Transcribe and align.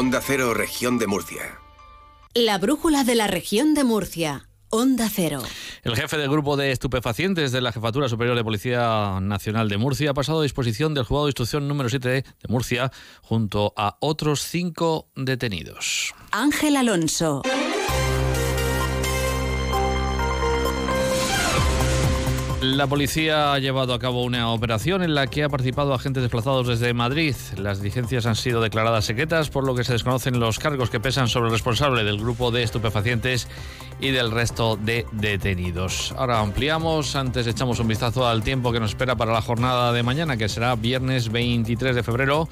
Onda 0.00 0.20
Cero, 0.24 0.54
región 0.54 0.96
de 1.00 1.08
Murcia. 1.08 1.58
La 2.32 2.58
brújula 2.58 3.02
de 3.02 3.16
la 3.16 3.26
región 3.26 3.74
de 3.74 3.82
Murcia. 3.82 4.48
Onda 4.70 5.08
Cero. 5.12 5.42
El 5.82 5.96
jefe 5.96 6.16
del 6.16 6.30
grupo 6.30 6.56
de 6.56 6.70
estupefacientes 6.70 7.50
de 7.50 7.60
la 7.60 7.72
Jefatura 7.72 8.08
Superior 8.08 8.36
de 8.36 8.44
Policía 8.44 9.18
Nacional 9.20 9.68
de 9.68 9.76
Murcia 9.76 10.10
ha 10.10 10.14
pasado 10.14 10.38
a 10.38 10.42
disposición 10.44 10.94
del 10.94 11.02
juzgado 11.02 11.26
de 11.26 11.30
instrucción 11.30 11.66
número 11.66 11.88
7 11.88 12.08
de 12.10 12.24
Murcia 12.46 12.92
junto 13.22 13.74
a 13.76 13.96
otros 13.98 14.40
cinco 14.42 15.10
detenidos. 15.16 16.14
Ángel 16.30 16.76
Alonso. 16.76 17.42
La 22.60 22.88
policía 22.88 23.52
ha 23.52 23.58
llevado 23.60 23.94
a 23.94 24.00
cabo 24.00 24.24
una 24.24 24.50
operación 24.50 25.04
en 25.04 25.14
la 25.14 25.28
que 25.28 25.44
ha 25.44 25.48
participado 25.48 25.94
agentes 25.94 26.24
desplazados 26.24 26.66
desde 26.66 26.92
Madrid. 26.92 27.36
Las 27.56 27.80
diligencias 27.80 28.26
han 28.26 28.34
sido 28.34 28.60
declaradas 28.60 29.04
secretas, 29.04 29.48
por 29.48 29.64
lo 29.64 29.76
que 29.76 29.84
se 29.84 29.92
desconocen 29.92 30.40
los 30.40 30.58
cargos 30.58 30.90
que 30.90 30.98
pesan 30.98 31.28
sobre 31.28 31.46
el 31.46 31.52
responsable 31.52 32.02
del 32.02 32.18
grupo 32.18 32.50
de 32.50 32.64
estupefacientes 32.64 33.46
y 34.00 34.10
del 34.10 34.32
resto 34.32 34.76
de 34.76 35.06
detenidos. 35.12 36.12
Ahora 36.18 36.40
ampliamos, 36.40 37.14
antes 37.14 37.46
echamos 37.46 37.78
un 37.78 37.86
vistazo 37.86 38.26
al 38.26 38.42
tiempo 38.42 38.72
que 38.72 38.80
nos 38.80 38.90
espera 38.90 39.14
para 39.14 39.32
la 39.32 39.40
jornada 39.40 39.92
de 39.92 40.02
mañana, 40.02 40.36
que 40.36 40.48
será 40.48 40.74
viernes 40.74 41.30
23 41.30 41.94
de 41.94 42.02
febrero. 42.02 42.48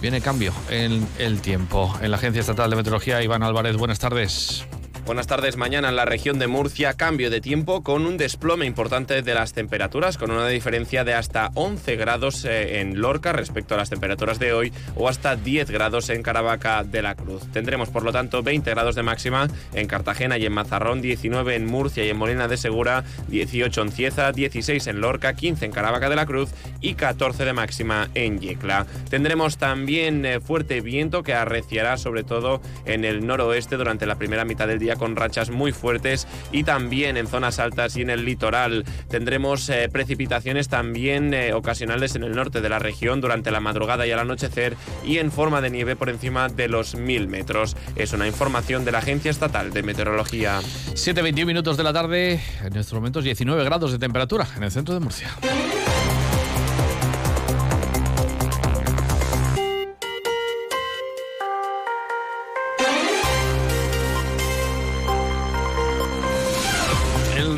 Viene 0.00 0.20
cambio 0.20 0.52
en 0.70 1.04
el 1.18 1.40
tiempo. 1.40 1.92
En 2.00 2.12
la 2.12 2.16
Agencia 2.16 2.40
Estatal 2.40 2.70
de 2.70 2.76
Meteorología, 2.76 3.20
Iván 3.20 3.42
Álvarez, 3.42 3.76
buenas 3.76 3.98
tardes. 3.98 4.64
Buenas 5.04 5.26
tardes. 5.26 5.56
Mañana 5.56 5.88
en 5.88 5.96
la 5.96 6.04
región 6.04 6.38
de 6.38 6.46
Murcia, 6.46 6.94
cambio 6.94 7.28
de 7.28 7.40
tiempo 7.40 7.82
con 7.82 8.06
un 8.06 8.16
desplome 8.16 8.66
importante 8.66 9.20
de 9.20 9.34
las 9.34 9.52
temperaturas, 9.52 10.16
con 10.16 10.30
una 10.30 10.46
diferencia 10.46 11.02
de 11.02 11.12
hasta 11.12 11.50
11 11.54 11.96
grados 11.96 12.44
eh, 12.44 12.80
en 12.80 13.00
Lorca 13.00 13.32
respecto 13.32 13.74
a 13.74 13.78
las 13.78 13.90
temperaturas 13.90 14.38
de 14.38 14.52
hoy 14.52 14.72
o 14.94 15.08
hasta 15.08 15.34
10 15.34 15.72
grados 15.72 16.08
en 16.08 16.22
Caravaca 16.22 16.84
de 16.84 17.02
la 17.02 17.16
Cruz. 17.16 17.42
Tendremos, 17.52 17.88
por 17.88 18.04
lo 18.04 18.12
tanto, 18.12 18.44
20 18.44 18.70
grados 18.70 18.94
de 18.94 19.02
máxima 19.02 19.48
en 19.74 19.88
Cartagena 19.88 20.38
y 20.38 20.46
en 20.46 20.52
Mazarrón, 20.52 21.02
19 21.02 21.56
en 21.56 21.66
Murcia 21.66 22.04
y 22.04 22.08
en 22.08 22.16
Molina 22.16 22.46
de 22.46 22.56
Segura, 22.56 23.02
18 23.26 23.82
en 23.82 23.90
Cieza, 23.90 24.30
16 24.30 24.86
en 24.86 25.00
Lorca, 25.00 25.34
15 25.34 25.64
en 25.64 25.72
Caravaca 25.72 26.10
de 26.10 26.16
la 26.16 26.26
Cruz 26.26 26.50
y 26.80 26.94
14 26.94 27.44
de 27.44 27.52
máxima 27.52 28.08
en 28.14 28.38
Yecla. 28.38 28.86
Tendremos 29.10 29.58
también 29.58 30.24
eh, 30.24 30.38
fuerte 30.38 30.80
viento 30.80 31.24
que 31.24 31.34
arreciará 31.34 31.96
sobre 31.96 32.22
todo 32.22 32.62
en 32.86 33.04
el 33.04 33.26
noroeste 33.26 33.76
durante 33.76 34.06
la 34.06 34.14
primera 34.14 34.44
mitad 34.44 34.68
del 34.68 34.78
día 34.78 34.91
con 34.96 35.16
rachas 35.16 35.50
muy 35.50 35.72
fuertes 35.72 36.26
y 36.50 36.64
también 36.64 37.16
en 37.16 37.26
zonas 37.26 37.58
altas 37.58 37.96
y 37.96 38.02
en 38.02 38.10
el 38.10 38.24
litoral. 38.24 38.84
Tendremos 39.08 39.68
eh, 39.68 39.88
precipitaciones 39.90 40.68
también 40.68 41.34
eh, 41.34 41.52
ocasionales 41.52 42.14
en 42.14 42.24
el 42.24 42.34
norte 42.34 42.60
de 42.60 42.68
la 42.68 42.78
región 42.78 43.20
durante 43.20 43.50
la 43.50 43.60
madrugada 43.60 44.06
y 44.06 44.10
al 44.12 44.18
anochecer 44.18 44.76
y 45.04 45.18
en 45.18 45.30
forma 45.30 45.60
de 45.60 45.70
nieve 45.70 45.96
por 45.96 46.08
encima 46.08 46.48
de 46.48 46.68
los 46.68 46.94
1000 46.94 47.28
metros. 47.28 47.76
Es 47.96 48.12
una 48.12 48.26
información 48.26 48.84
de 48.84 48.92
la 48.92 48.98
Agencia 48.98 49.30
Estatal 49.30 49.72
de 49.72 49.82
Meteorología. 49.82 50.60
7.21 50.60 51.46
minutos 51.46 51.76
de 51.76 51.82
la 51.82 51.92
tarde, 51.92 52.40
en 52.62 52.76
estos 52.76 52.94
momentos 52.94 53.24
19 53.24 53.64
grados 53.64 53.92
de 53.92 53.98
temperatura 53.98 54.46
en 54.56 54.64
el 54.64 54.70
centro 54.70 54.94
de 54.94 55.00
Murcia. 55.00 55.30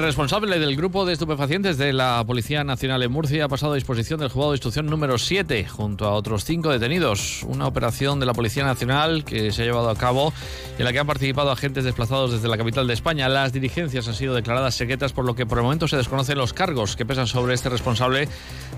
Responsable 0.05 0.59
del 0.59 0.77
grupo 0.77 1.07
de 1.07 1.15
estupefacientes 1.15 1.79
de 1.79 1.95
la 1.95 2.23
Policía 2.27 2.63
Nacional 2.63 3.03
en 3.03 3.11
Murcia 3.11 3.47
ha 3.47 3.49
pasado 3.49 3.73
a 3.73 3.75
disposición 3.75 4.21
del 4.21 4.29
juzgado 4.29 4.53
de 4.53 4.57
instrucción 4.57 4.85
número 4.85 5.17
7 5.17 5.67
junto 5.67 6.05
a 6.05 6.13
otros 6.13 6.45
cinco 6.45 6.69
detenidos. 6.69 7.43
Una 7.45 7.67
operación 7.67 8.21
de 8.21 8.27
la 8.27 8.35
Policía 8.35 8.65
Nacional 8.65 9.25
que 9.25 9.51
se 9.51 9.63
ha 9.63 9.65
llevado 9.65 9.89
a 9.89 9.97
cabo 9.97 10.35
en 10.79 10.85
la 10.85 10.93
que 10.93 10.99
han 10.99 11.07
participado 11.07 11.51
agentes 11.51 11.85
desplazados 11.85 12.33
desde 12.33 12.49
la 12.49 12.59
capital 12.59 12.87
de 12.87 12.93
España. 12.93 13.31
Las 13.31 13.55
diligencias 13.55 14.07
han 14.07 14.15
sido 14.15 14.35
declaradas 14.35 14.75
secretas 14.75 15.15
por 15.15 15.25
lo 15.25 15.35
que 15.35 15.47
por 15.47 15.57
el 15.57 15.65
momento 15.65 15.89
se 15.89 15.97
desconocen 15.97 16.37
los 16.37 16.53
cargos 16.53 16.97
que 16.97 17.07
pesan 17.07 17.27
sobre 17.27 17.55
este 17.55 17.71
responsable 17.71 18.29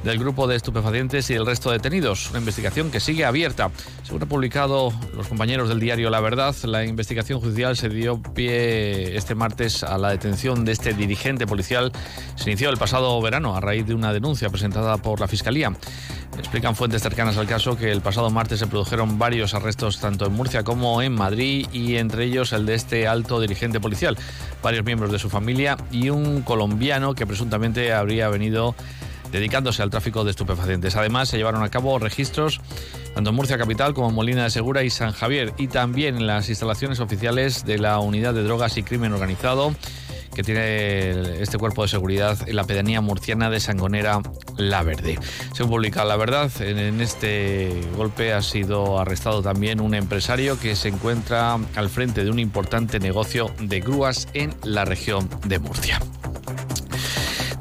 del 0.04 0.20
grupo 0.20 0.46
de 0.46 0.54
estupefacientes 0.54 1.28
y 1.30 1.34
el 1.34 1.44
resto 1.44 1.70
de 1.70 1.78
detenidos. 1.78 2.30
Una 2.30 2.38
investigación 2.38 2.92
que 2.92 3.00
sigue 3.00 3.24
abierta. 3.24 3.72
Según 4.04 4.22
ha 4.22 4.26
publicado 4.26 4.92
los 5.16 5.26
compañeros 5.26 5.68
del 5.68 5.80
diario 5.80 6.08
La 6.08 6.20
Verdad, 6.20 6.54
la 6.62 6.84
investigación 6.84 7.40
judicial 7.40 7.76
se 7.76 7.88
dio 7.88 8.22
pie 8.22 9.16
este 9.16 9.34
martes 9.34 9.82
a 9.82 9.98
la 9.98 10.10
detención 10.10 10.64
de 10.64 10.70
este 10.70 10.94
dirigente 10.94 11.15
dirigente 11.16 11.46
policial 11.46 11.92
se 12.34 12.50
inició 12.50 12.68
el 12.68 12.76
pasado 12.76 13.20
verano 13.22 13.56
a 13.56 13.60
raíz 13.60 13.86
de 13.86 13.94
una 13.94 14.12
denuncia 14.12 14.50
presentada 14.50 14.98
por 14.98 15.18
la 15.18 15.26
Fiscalía. 15.26 15.72
Explican 16.38 16.76
fuentes 16.76 17.02
cercanas 17.02 17.38
al 17.38 17.46
caso 17.46 17.78
que 17.78 17.90
el 17.90 18.02
pasado 18.02 18.28
martes 18.28 18.58
se 18.58 18.66
produjeron 18.66 19.18
varios 19.18 19.54
arrestos 19.54 19.98
tanto 19.98 20.26
en 20.26 20.34
Murcia 20.34 20.62
como 20.62 21.00
en 21.00 21.14
Madrid 21.14 21.66
y 21.72 21.96
entre 21.96 22.24
ellos 22.24 22.52
el 22.52 22.66
de 22.66 22.74
este 22.74 23.08
alto 23.08 23.40
dirigente 23.40 23.80
policial, 23.80 24.18
varios 24.62 24.84
miembros 24.84 25.10
de 25.10 25.18
su 25.18 25.30
familia 25.30 25.78
y 25.90 26.10
un 26.10 26.42
colombiano 26.42 27.14
que 27.14 27.26
presuntamente 27.26 27.94
habría 27.94 28.28
venido 28.28 28.74
dedicándose 29.32 29.82
al 29.82 29.90
tráfico 29.90 30.22
de 30.24 30.30
estupefacientes. 30.30 30.96
Además, 30.96 31.30
se 31.30 31.38
llevaron 31.38 31.62
a 31.62 31.70
cabo 31.70 31.98
registros 31.98 32.60
tanto 33.14 33.30
en 33.30 33.36
Murcia 33.36 33.56
Capital 33.56 33.94
como 33.94 34.10
en 34.10 34.14
Molina 34.14 34.44
de 34.44 34.50
Segura 34.50 34.84
y 34.84 34.90
San 34.90 35.12
Javier 35.12 35.54
y 35.56 35.68
también 35.68 36.16
en 36.16 36.26
las 36.26 36.50
instalaciones 36.50 37.00
oficiales 37.00 37.64
de 37.64 37.78
la 37.78 37.98
Unidad 37.98 38.34
de 38.34 38.42
Drogas 38.42 38.76
y 38.76 38.82
Crimen 38.82 39.14
Organizado 39.14 39.74
que 40.36 40.42
tiene 40.42 41.40
este 41.40 41.56
cuerpo 41.56 41.80
de 41.80 41.88
seguridad 41.88 42.36
en 42.46 42.56
la 42.56 42.64
pedanía 42.64 43.00
murciana 43.00 43.48
de 43.48 43.58
Sangonera 43.58 44.20
La 44.58 44.82
Verde. 44.82 45.18
Se 45.54 45.64
publica 45.64 46.04
la 46.04 46.16
verdad, 46.16 46.50
en 46.60 47.00
este 47.00 47.80
golpe 47.96 48.34
ha 48.34 48.42
sido 48.42 48.98
arrestado 49.00 49.40
también 49.40 49.80
un 49.80 49.94
empresario 49.94 50.60
que 50.60 50.76
se 50.76 50.88
encuentra 50.88 51.58
al 51.74 51.88
frente 51.88 52.22
de 52.22 52.30
un 52.30 52.38
importante 52.38 53.00
negocio 53.00 53.50
de 53.60 53.80
grúas 53.80 54.28
en 54.34 54.52
la 54.62 54.84
región 54.84 55.26
de 55.46 55.58
Murcia. 55.58 56.00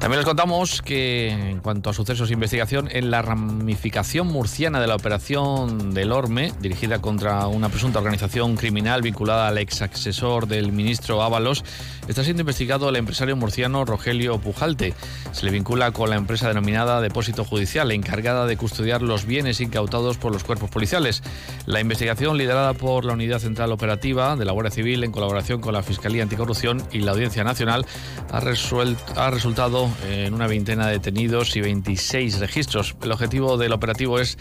También 0.06 0.20
les 0.20 0.26
contamos 0.26 0.82
que 0.82 1.30
en 1.30 1.58
cuanto 1.58 1.90
a 1.90 1.92
sucesos 1.92 2.28
de 2.28 2.34
investigación, 2.34 2.88
en 2.92 3.10
la 3.10 3.22
ramificación 3.22 4.28
murciana 4.28 4.80
de 4.80 4.86
la 4.86 4.94
operación 4.94 5.94
del 5.94 6.12
Orme, 6.12 6.52
dirigida 6.60 7.00
contra 7.00 7.48
una 7.48 7.70
presunta 7.70 7.98
organización 7.98 8.54
criminal 8.54 9.02
vinculada 9.02 9.48
al 9.48 9.58
ex 9.58 9.82
asesor 9.82 10.46
del 10.46 10.70
ministro 10.70 11.24
Ábalos, 11.24 11.64
está 12.06 12.22
siendo 12.22 12.42
investigado 12.42 12.88
el 12.88 12.94
empresario 12.94 13.34
murciano 13.34 13.84
Rogelio 13.84 14.38
Pujalte. 14.38 14.94
Se 15.32 15.44
le 15.44 15.50
vincula 15.50 15.90
con 15.90 16.08
la 16.08 16.14
empresa 16.14 16.46
denominada 16.46 17.00
Depósito 17.00 17.44
Judicial, 17.44 17.90
encargada 17.90 18.46
de 18.46 18.56
custodiar 18.56 19.02
los 19.02 19.26
bienes 19.26 19.60
incautados 19.60 20.18
por 20.18 20.32
los 20.32 20.44
cuerpos 20.44 20.70
policiales. 20.70 21.24
La 21.66 21.80
investigación, 21.80 22.38
liderada 22.38 22.74
por 22.74 23.04
la 23.04 23.14
Unidad 23.14 23.40
Central 23.40 23.72
Operativa 23.72 24.36
de 24.36 24.44
la 24.44 24.52
Guardia 24.52 24.70
Civil 24.70 25.02
en 25.02 25.10
colaboración 25.10 25.60
con 25.60 25.74
la 25.74 25.82
Fiscalía 25.82 26.22
Anticorrupción 26.22 26.80
y 26.92 27.00
la 27.00 27.10
Audiencia 27.10 27.42
Nacional, 27.42 27.84
ha, 28.30 28.36
ha 28.36 29.30
resultado 29.30 29.95
en 30.04 30.34
una 30.34 30.46
veintena 30.46 30.86
de 30.86 30.94
detenidos 30.94 31.56
y 31.56 31.60
26 31.60 32.38
registros. 32.40 32.96
El 33.02 33.12
objetivo 33.12 33.56
del 33.56 33.72
operativo 33.72 34.18
es 34.18 34.38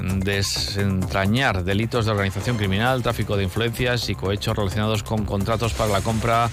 desentrañar 0.00 1.64
delitos 1.64 2.06
de 2.06 2.12
organización 2.12 2.56
criminal, 2.56 3.02
tráfico 3.02 3.36
de 3.36 3.44
influencias 3.44 4.08
y 4.08 4.14
cohechos 4.14 4.56
relacionados 4.56 5.02
con 5.02 5.24
contratos 5.24 5.74
para 5.74 5.92
la 5.92 6.00
compra 6.00 6.50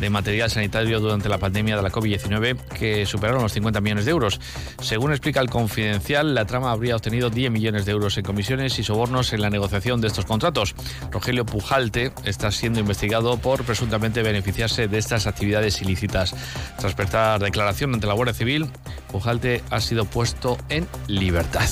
de 0.00 0.10
material 0.10 0.50
sanitario 0.50 1.00
durante 1.00 1.28
la 1.28 1.38
pandemia 1.38 1.76
de 1.76 1.82
la 1.82 1.90
COVID-19 1.90 2.56
que 2.78 3.06
superaron 3.06 3.42
los 3.42 3.52
50 3.52 3.80
millones 3.80 4.04
de 4.04 4.10
euros. 4.10 4.40
Según 4.80 5.10
explica 5.10 5.40
el 5.40 5.50
Confidencial, 5.50 6.34
la 6.34 6.44
trama 6.44 6.70
habría 6.70 6.96
obtenido 6.96 7.30
10 7.30 7.50
millones 7.50 7.84
de 7.84 7.92
euros 7.92 8.16
en 8.18 8.24
comisiones 8.24 8.78
y 8.78 8.84
sobornos 8.84 9.32
en 9.32 9.40
la 9.40 9.50
negociación 9.50 10.00
de 10.00 10.08
estos 10.08 10.24
contratos. 10.24 10.74
Rogelio 11.10 11.44
Pujalte 11.44 12.12
está 12.24 12.50
siendo 12.52 12.80
investigado 12.80 13.38
por 13.38 13.64
presuntamente 13.64 14.22
beneficiarse 14.22 14.88
de 14.88 14.98
estas 14.98 15.26
actividades 15.26 15.82
ilícitas. 15.82 16.34
Tras 16.78 16.94
prestar 16.94 17.40
declaración 17.40 17.94
ante 17.94 18.06
la 18.06 18.14
Guardia 18.14 18.34
Civil, 18.34 18.66
Pujalte 19.10 19.62
ha 19.70 19.80
sido 19.80 20.04
puesto 20.04 20.58
en 20.68 20.86
libertad. 21.08 21.68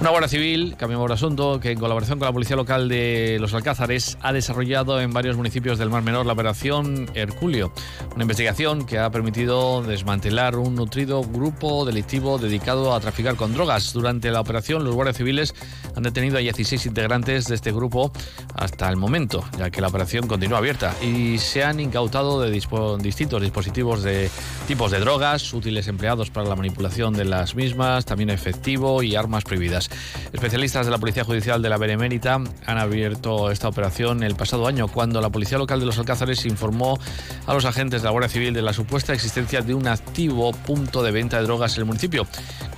Una 0.00 0.10
Guardia 0.10 0.28
Civil, 0.28 0.76
cambiamos 0.78 1.08
de 1.08 1.14
asunto, 1.14 1.58
que 1.60 1.72
en 1.72 1.78
colaboración 1.78 2.18
con 2.18 2.26
la 2.26 2.32
Policía 2.32 2.56
Local 2.56 2.88
de 2.88 3.38
Los 3.40 3.54
Alcázares 3.54 4.18
ha 4.22 4.32
desarrollado 4.32 5.00
en 5.00 5.12
varios 5.12 5.36
municipios 5.36 5.78
del 5.78 5.90
Mar 5.90 6.02
Menor 6.02 6.26
la 6.26 6.34
operación 6.34 7.10
Hercule 7.14 7.47
una 7.48 8.24
investigación 8.24 8.84
que 8.84 8.98
ha 8.98 9.10
permitido 9.10 9.82
desmantelar 9.82 10.56
un 10.56 10.74
nutrido 10.74 11.22
grupo 11.22 11.86
delictivo 11.86 12.36
dedicado 12.36 12.94
a 12.94 13.00
traficar 13.00 13.36
con 13.36 13.54
drogas. 13.54 13.92
Durante 13.92 14.30
la 14.30 14.40
operación, 14.40 14.84
los 14.84 14.94
guardias 14.94 15.16
civiles 15.16 15.54
han 15.96 16.02
detenido 16.02 16.36
a 16.36 16.40
16 16.40 16.84
integrantes 16.86 17.46
de 17.46 17.54
este 17.54 17.72
grupo 17.72 18.12
hasta 18.54 18.88
el 18.90 18.96
momento, 18.96 19.44
ya 19.58 19.70
que 19.70 19.80
la 19.80 19.88
operación 19.88 20.26
continúa 20.26 20.58
abierta 20.58 20.94
y 21.02 21.38
se 21.38 21.64
han 21.64 21.80
incautado 21.80 22.40
de 22.40 22.50
distintos 22.50 23.40
dispositivos 23.40 24.02
de 24.02 24.30
tipos 24.66 24.90
de 24.90 25.00
drogas, 25.00 25.52
útiles 25.54 25.88
empleados 25.88 26.30
para 26.30 26.48
la 26.48 26.56
manipulación 26.56 27.14
de 27.14 27.24
las 27.24 27.54
mismas, 27.54 28.04
también 28.04 28.30
efectivo 28.30 29.02
y 29.02 29.16
armas 29.16 29.44
prohibidas. 29.44 29.88
Especialistas 30.32 30.84
de 30.86 30.92
la 30.92 30.98
Policía 30.98 31.24
Judicial 31.24 31.62
de 31.62 31.68
la 31.68 31.78
Benemérita 31.78 32.34
han 32.34 32.78
abierto 32.78 33.50
esta 33.50 33.68
operación 33.68 34.22
el 34.22 34.34
pasado 34.36 34.66
año 34.66 34.88
cuando 34.88 35.20
la 35.20 35.30
Policía 35.30 35.58
Local 35.58 35.80
de 35.80 35.86
los 35.86 35.98
Alcázares 35.98 36.44
informó 36.44 36.98
a 37.46 37.54
los 37.54 37.64
agentes 37.64 38.02
de 38.02 38.06
la 38.06 38.10
Guardia 38.10 38.28
Civil 38.28 38.54
de 38.54 38.62
la 38.62 38.72
supuesta 38.72 39.12
existencia 39.12 39.62
de 39.62 39.74
un 39.74 39.86
activo 39.88 40.52
punto 40.52 41.02
de 41.02 41.10
venta 41.10 41.38
de 41.38 41.44
drogas 41.44 41.74
en 41.74 41.80
el 41.80 41.86
municipio, 41.86 42.26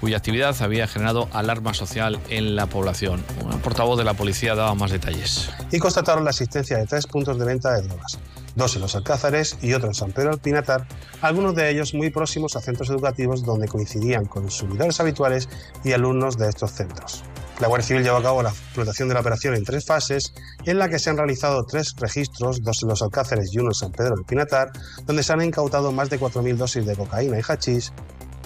cuya 0.01 0.17
actividad 0.17 0.55
había 0.61 0.87
generado 0.87 1.29
alarma 1.33 1.75
social 1.75 2.19
en 2.29 2.57
la 2.57 2.67
población. 2.67 3.23
Un 3.43 3.59
portavoz 3.61 3.99
de 3.99 4.05
la 4.05 4.15
policía 4.15 4.55
daba 4.55 4.75
más 4.75 4.91
detalles. 4.91 5.51
Y 5.71 5.79
constataron 5.79 6.25
la 6.25 6.31
existencia 6.31 6.79
de 6.79 6.87
tres 6.87 7.07
puntos 7.07 7.39
de 7.39 7.45
venta 7.45 7.75
de 7.75 7.83
drogas, 7.83 8.19
dos 8.55 8.75
en 8.77 8.83
los 8.83 8.95
Alcázares 8.95 9.59
y 9.63 9.73
otro 9.73 9.89
en 9.89 9.95
San 9.95 10.13
Pedro 10.13 10.31
del 10.31 10.41
Pinatar, 10.41 10.87
algunos 11.21 11.55
de 11.55 11.71
ellos 11.71 11.95
muy 11.95 12.11
próximos 12.11 12.57
a 12.57 12.61
centros 12.61 12.91
educativos 12.91 13.45
donde 13.45 13.69
coincidían 13.69 14.25
con 14.25 14.43
consumidores 14.43 15.01
habituales 15.01 15.49
y 15.85 15.93
alumnos 15.93 16.37
de 16.37 16.49
estos 16.49 16.73
centros. 16.73 17.23
La 17.61 17.69
Guardia 17.69 17.87
Civil 17.87 18.03
llevó 18.03 18.17
a 18.17 18.23
cabo 18.23 18.43
la 18.43 18.51
explotación 18.51 19.09
de 19.09 19.15
la 19.15 19.21
operación 19.21 19.55
en 19.55 19.65
tres 19.65 19.85
fases, 19.85 20.33
en 20.65 20.79
la 20.79 20.89
que 20.89 20.99
se 20.99 21.11
han 21.11 21.19
realizado 21.19 21.67
tres 21.67 21.95
registros, 21.99 22.63
dos 22.63 22.83
en 22.83 22.89
los 22.89 23.03
Alcázares 23.03 23.53
y 23.53 23.59
uno 23.59 23.69
en 23.69 23.75
San 23.75 23.93
Pedro 23.93 24.17
del 24.17 24.25
Pinatar, 24.25 24.73
donde 25.05 25.23
se 25.23 25.33
han 25.35 25.43
incautado 25.43 25.93
más 25.93 26.09
de 26.09 26.19
4.000 26.19 26.57
dosis 26.57 26.87
de 26.87 26.97
cocaína 26.97 27.39
y 27.39 27.43
hachís, 27.47 27.93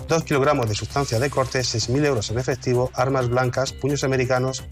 2 0.08 0.24
kilogramos 0.24 0.68
de 0.68 0.74
sustancia 0.74 1.20
de 1.20 1.30
corte, 1.30 1.60
6.000 1.60 2.04
euros 2.04 2.30
en 2.30 2.38
efectivo, 2.40 2.90
armas 2.92 3.28
blancas, 3.28 3.72
puños 3.72 4.02
americanos 4.02 4.64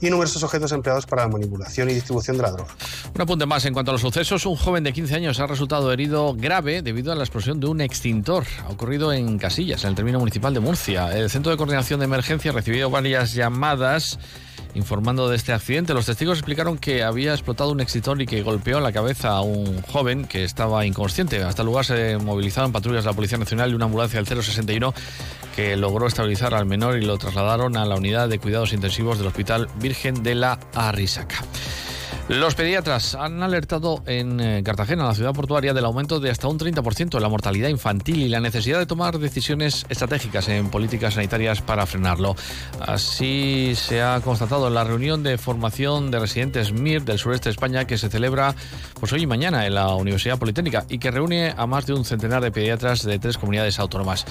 y 0.00 0.08
numerosos 0.08 0.44
objetos 0.44 0.70
empleados 0.70 1.06
para 1.06 1.22
la 1.22 1.28
manipulación 1.28 1.90
y 1.90 1.94
distribución 1.94 2.36
de 2.36 2.42
la 2.44 2.52
droga. 2.52 2.74
Un 3.14 3.22
apunte 3.22 3.44
más 3.44 3.64
en 3.64 3.74
cuanto 3.74 3.90
a 3.90 3.94
los 3.94 4.00
sucesos. 4.00 4.46
Un 4.46 4.56
joven 4.56 4.84
de 4.84 4.92
15 4.92 5.14
años 5.14 5.40
ha 5.40 5.46
resultado 5.46 5.92
herido 5.92 6.34
grave 6.34 6.80
debido 6.80 7.12
a 7.12 7.14
la 7.14 7.24
explosión 7.24 7.60
de 7.60 7.66
un 7.66 7.80
extintor. 7.80 8.44
Ha 8.64 8.70
ocurrido 8.70 9.12
en 9.12 9.38
Casillas, 9.38 9.84
en 9.84 9.90
el 9.90 9.96
término 9.96 10.18
municipal 10.18 10.54
de 10.54 10.60
Murcia. 10.60 11.16
El 11.16 11.28
Centro 11.28 11.50
de 11.50 11.58
Coordinación 11.58 12.00
de 12.00 12.04
Emergencia 12.04 12.50
ha 12.50 12.54
recibido 12.54 12.88
varias 12.88 13.34
llamadas 13.34 14.18
informando 14.74 15.28
de 15.28 15.36
este 15.36 15.52
accidente. 15.52 15.94
Los 15.94 16.06
testigos 16.06 16.38
explicaron 16.38 16.78
que 16.78 17.02
había 17.02 17.32
explotado 17.32 17.72
un 17.72 17.80
extintor 17.80 18.22
y 18.22 18.26
que 18.26 18.42
golpeó 18.42 18.78
en 18.78 18.84
la 18.84 18.92
cabeza 18.92 19.30
a 19.30 19.40
un 19.40 19.82
joven 19.82 20.24
que 20.24 20.44
estaba 20.44 20.86
inconsciente. 20.86 21.42
Hasta 21.42 21.62
el 21.62 21.66
lugar 21.66 21.84
se 21.84 22.16
movilizaron 22.18 22.72
patrullas 22.72 23.04
de 23.04 23.10
la 23.10 23.16
Policía 23.16 23.38
Nacional 23.38 23.70
y 23.70 23.74
una 23.74 23.86
ambulancia 23.86 24.22
del 24.22 24.42
061 24.42 24.94
que 25.56 25.76
logró 25.76 26.06
estabilizar 26.06 26.54
al 26.54 26.66
menor 26.66 26.96
y 26.96 27.04
lo 27.04 27.18
trasladaron 27.18 27.76
a 27.76 27.84
la 27.84 27.96
unidad 27.96 28.28
de 28.28 28.38
cuidados 28.38 28.72
intensivos 28.72 29.18
del 29.18 29.26
Hospital 29.26 29.68
Virgen 29.80 30.22
de 30.22 30.36
la 30.36 30.58
Arrisaca. 30.74 31.44
Los 32.30 32.54
pediatras 32.54 33.16
han 33.16 33.42
alertado 33.42 34.04
en 34.06 34.38
eh, 34.38 34.62
Cartagena, 34.64 35.04
la 35.04 35.16
ciudad 35.16 35.34
portuaria, 35.34 35.74
del 35.74 35.84
aumento 35.84 36.20
de 36.20 36.30
hasta 36.30 36.46
un 36.46 36.60
30% 36.60 37.10
de 37.10 37.20
la 37.20 37.28
mortalidad 37.28 37.68
infantil 37.68 38.22
y 38.22 38.28
la 38.28 38.38
necesidad 38.38 38.78
de 38.78 38.86
tomar 38.86 39.18
decisiones 39.18 39.84
estratégicas 39.88 40.48
en 40.48 40.70
políticas 40.70 41.14
sanitarias 41.14 41.60
para 41.60 41.86
frenarlo. 41.86 42.36
Así 42.78 43.72
se 43.74 44.00
ha 44.00 44.20
constatado 44.20 44.68
en 44.68 44.74
la 44.74 44.84
reunión 44.84 45.24
de 45.24 45.38
formación 45.38 46.12
de 46.12 46.20
residentes 46.20 46.72
MIR 46.72 47.02
del 47.02 47.18
sureste 47.18 47.48
de 47.48 47.50
España 47.50 47.84
que 47.84 47.98
se 47.98 48.08
celebra 48.08 48.54
pues, 49.00 49.12
hoy 49.12 49.22
y 49.22 49.26
mañana 49.26 49.66
en 49.66 49.74
la 49.74 49.92
Universidad 49.96 50.38
Politécnica 50.38 50.86
y 50.88 51.00
que 51.00 51.10
reúne 51.10 51.52
a 51.56 51.66
más 51.66 51.86
de 51.86 51.94
un 51.94 52.04
centenar 52.04 52.44
de 52.44 52.52
pediatras 52.52 53.02
de 53.02 53.18
tres 53.18 53.38
comunidades 53.38 53.80
autónomas. 53.80 54.24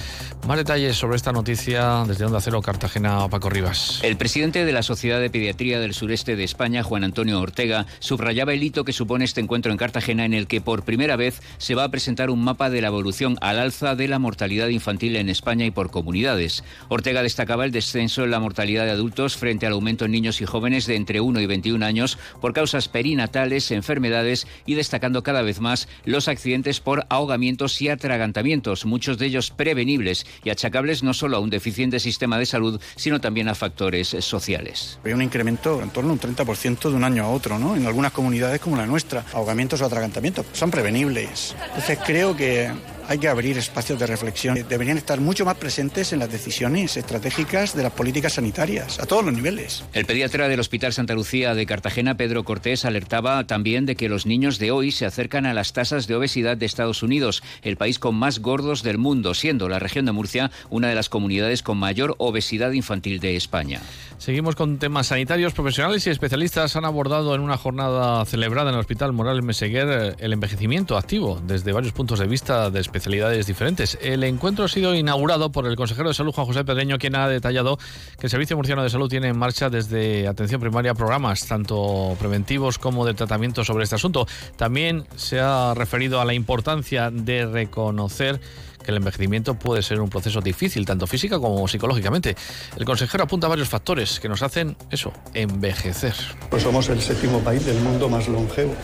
Más 0.48 0.56
detalles 0.56 0.96
sobre 0.96 1.16
esta 1.16 1.32
noticia 1.32 2.04
desde 2.08 2.24
Onda 2.24 2.40
Cero 2.40 2.62
Cartagena, 2.62 3.28
Paco 3.28 3.50
Rivas. 3.50 4.00
El 4.02 4.16
presidente 4.16 4.64
de 4.64 4.72
la 4.72 4.82
Sociedad 4.82 5.20
de 5.20 5.28
Pediatría 5.28 5.80
del 5.80 5.92
sureste 5.92 6.34
de 6.34 6.44
España, 6.44 6.82
Juan 6.82 7.04
Antonio 7.04 7.38
Ortega, 7.38 7.86
subrayaba 7.98 8.52
el 8.52 8.62
hito 8.62 8.84
que 8.84 8.92
supone 8.92 9.24
este 9.24 9.40
encuentro 9.40 9.72
en 9.72 9.78
Cartagena 9.78 10.24
en 10.24 10.34
el 10.34 10.46
que 10.46 10.60
por 10.60 10.84
primera 10.84 11.16
vez 11.16 11.42
se 11.58 11.74
va 11.74 11.84
a 11.84 11.90
presentar 11.90 12.30
un 12.30 12.42
mapa 12.42 12.70
de 12.70 12.80
la 12.80 12.88
evolución 12.88 13.36
al 13.40 13.58
alza 13.58 13.94
de 13.94 14.08
la 14.08 14.18
mortalidad 14.18 14.68
infantil 14.68 15.16
en 15.16 15.28
España 15.28 15.66
y 15.66 15.70
por 15.70 15.90
comunidades. 15.90 16.64
Ortega 16.88 17.22
destacaba 17.22 17.64
el 17.64 17.72
descenso 17.72 18.24
en 18.24 18.30
la 18.30 18.40
mortalidad 18.40 18.84
de 18.84 18.92
adultos 18.92 19.36
frente 19.36 19.66
al 19.66 19.72
aumento 19.72 20.04
en 20.04 20.12
niños 20.12 20.40
y 20.40 20.46
jóvenes 20.46 20.86
de 20.86 20.96
entre 20.96 21.20
1 21.20 21.40
y 21.40 21.46
21 21.46 21.84
años 21.84 22.18
por 22.40 22.52
causas 22.52 22.88
perinatales, 22.88 23.70
enfermedades 23.70 24.46
y 24.66 24.74
destacando 24.74 25.22
cada 25.22 25.42
vez 25.42 25.60
más 25.60 25.88
los 26.04 26.28
accidentes 26.28 26.80
por 26.80 27.06
ahogamientos 27.08 27.80
y 27.82 27.88
atragantamientos, 27.88 28.84
muchos 28.86 29.18
de 29.18 29.26
ellos 29.26 29.50
prevenibles 29.50 30.26
y 30.44 30.50
achacables 30.50 31.02
no 31.02 31.14
solo 31.14 31.36
a 31.36 31.40
un 31.40 31.50
deficiente 31.50 32.00
sistema 32.00 32.38
de 32.38 32.46
salud, 32.46 32.80
sino 32.96 33.20
también 33.20 33.48
a 33.48 33.54
factores 33.54 34.08
sociales. 34.08 34.98
Hay 35.04 35.12
un 35.12 35.22
incremento 35.22 35.82
en 35.82 35.90
torno 35.90 36.10
a 36.10 36.12
un 36.14 36.20
30% 36.20 36.90
de 36.90 36.94
un 36.94 37.04
año 37.04 37.24
a 37.24 37.28
otro, 37.28 37.58
¿no? 37.58 37.76
En 37.80 37.86
algunas 37.86 38.12
comunidades 38.12 38.60
como 38.60 38.76
la 38.76 38.86
nuestra. 38.86 39.24
Ahogamientos 39.32 39.80
o 39.80 39.86
atragantamientos 39.86 40.46
son 40.52 40.70
prevenibles. 40.70 41.54
Entonces 41.68 41.98
creo 42.04 42.36
que 42.36 42.70
hay 43.10 43.18
que 43.18 43.26
abrir 43.26 43.58
espacios 43.58 43.98
de 43.98 44.06
reflexión. 44.06 44.54
Deberían 44.68 44.96
estar 44.96 45.20
mucho 45.20 45.44
más 45.44 45.56
presentes 45.56 46.12
en 46.12 46.20
las 46.20 46.30
decisiones 46.30 46.96
estratégicas 46.96 47.74
de 47.74 47.82
las 47.82 47.90
políticas 47.92 48.34
sanitarias, 48.34 49.00
a 49.00 49.06
todos 49.06 49.24
los 49.24 49.34
niveles. 49.34 49.82
El 49.92 50.06
pediatra 50.06 50.46
del 50.46 50.60
Hospital 50.60 50.92
Santa 50.92 51.14
Lucía 51.14 51.56
de 51.56 51.66
Cartagena, 51.66 52.16
Pedro 52.16 52.44
Cortés, 52.44 52.84
alertaba 52.84 53.48
también 53.48 53.84
de 53.84 53.96
que 53.96 54.08
los 54.08 54.26
niños 54.26 54.60
de 54.60 54.70
hoy 54.70 54.92
se 54.92 55.06
acercan 55.06 55.44
a 55.44 55.54
las 55.54 55.72
tasas 55.72 56.06
de 56.06 56.14
obesidad 56.14 56.56
de 56.56 56.66
Estados 56.66 57.02
Unidos, 57.02 57.42
el 57.62 57.76
país 57.76 57.98
con 57.98 58.14
más 58.14 58.38
gordos 58.38 58.84
del 58.84 58.96
mundo, 58.96 59.34
siendo 59.34 59.68
la 59.68 59.80
región 59.80 60.04
de 60.06 60.12
Murcia 60.12 60.52
una 60.68 60.86
de 60.86 60.94
las 60.94 61.08
comunidades 61.08 61.64
con 61.64 61.78
mayor 61.78 62.14
obesidad 62.18 62.70
infantil 62.70 63.18
de 63.18 63.34
España. 63.34 63.80
Seguimos 64.18 64.54
con 64.54 64.78
temas 64.78 65.08
sanitarios. 65.08 65.54
Profesionales 65.54 66.06
y 66.06 66.10
especialistas 66.10 66.76
han 66.76 66.84
abordado 66.84 67.34
en 67.34 67.40
una 67.40 67.56
jornada 67.56 68.22
celebrada 68.26 68.68
en 68.68 68.74
el 68.74 68.80
Hospital 68.80 69.14
Morales 69.14 69.42
Meseguer 69.42 69.88
eh, 69.88 70.14
el 70.18 70.34
envejecimiento 70.34 70.98
activo 70.98 71.40
desde 71.44 71.72
varios 71.72 71.94
puntos 71.94 72.18
de 72.18 72.26
vista 72.26 72.68
de 72.68 72.80
especialidades 73.00 73.46
diferentes. 73.46 73.98
El 74.02 74.22
encuentro 74.24 74.66
ha 74.66 74.68
sido 74.68 74.94
inaugurado 74.94 75.50
por 75.50 75.66
el 75.66 75.74
consejero 75.74 76.08
de 76.08 76.14
Salud, 76.14 76.32
Juan 76.32 76.46
José 76.46 76.64
Pedreño, 76.64 76.98
quien 76.98 77.16
ha 77.16 77.28
detallado 77.28 77.78
que 78.18 78.26
el 78.26 78.30
Servicio 78.30 78.56
Murciano 78.56 78.82
de 78.82 78.90
Salud 78.90 79.08
tiene 79.08 79.28
en 79.28 79.38
marcha 79.38 79.70
desde 79.70 80.28
atención 80.28 80.60
primaria 80.60 80.92
programas 80.92 81.46
tanto 81.46 82.14
preventivos 82.18 82.78
como 82.78 83.06
de 83.06 83.14
tratamiento 83.14 83.64
sobre 83.64 83.84
este 83.84 83.94
asunto. 83.94 84.26
También 84.56 85.06
se 85.16 85.40
ha 85.40 85.72
referido 85.74 86.20
a 86.20 86.26
la 86.26 86.34
importancia 86.34 87.10
de 87.10 87.46
reconocer 87.46 88.38
que 88.84 88.90
el 88.90 88.98
envejecimiento 88.98 89.54
puede 89.54 89.82
ser 89.82 90.00
un 90.00 90.10
proceso 90.10 90.40
difícil, 90.40 90.84
tanto 90.84 91.06
física 91.06 91.38
como 91.38 91.66
psicológicamente. 91.68 92.36
El 92.76 92.84
consejero 92.84 93.24
apunta 93.24 93.48
varios 93.48 93.68
factores 93.68 94.20
que 94.20 94.28
nos 94.28 94.42
hacen 94.42 94.76
eso, 94.90 95.12
envejecer. 95.32 96.14
Pues 96.50 96.62
somos 96.62 96.88
el 96.90 97.00
séptimo 97.00 97.40
país 97.40 97.64
del 97.64 97.80
mundo 97.80 98.08
más 98.08 98.28
longevo. 98.28 98.74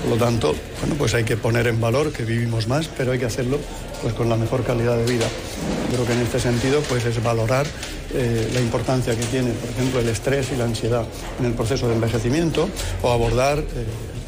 Por 0.00 0.10
lo 0.10 0.16
tanto, 0.16 0.54
bueno, 0.80 0.94
pues 0.96 1.14
hay 1.14 1.24
que 1.24 1.36
poner 1.36 1.66
en 1.66 1.80
valor 1.80 2.12
que 2.12 2.24
vivimos 2.24 2.68
más, 2.68 2.88
pero 2.88 3.12
hay 3.12 3.18
que 3.18 3.24
hacerlo 3.24 3.58
pues 4.02 4.14
con 4.14 4.28
la 4.28 4.36
mejor 4.36 4.62
calidad 4.62 4.96
de 4.96 5.04
vida. 5.10 5.26
Creo 5.90 6.06
que 6.06 6.12
en 6.12 6.20
este 6.20 6.38
sentido 6.38 6.80
pues 6.88 7.04
es 7.06 7.22
valorar 7.22 7.66
eh, 8.14 8.48
la 8.52 8.60
importancia 8.60 9.16
que 9.16 9.24
tiene, 9.24 9.50
por 9.52 9.70
ejemplo, 9.70 10.00
el 10.00 10.08
estrés 10.08 10.52
y 10.52 10.56
la 10.56 10.64
ansiedad 10.64 11.04
en 11.40 11.46
el 11.46 11.54
proceso 11.54 11.88
de 11.88 11.94
envejecimiento 11.94 12.68
o 13.02 13.10
abordar 13.10 13.58
eh, 13.58 13.64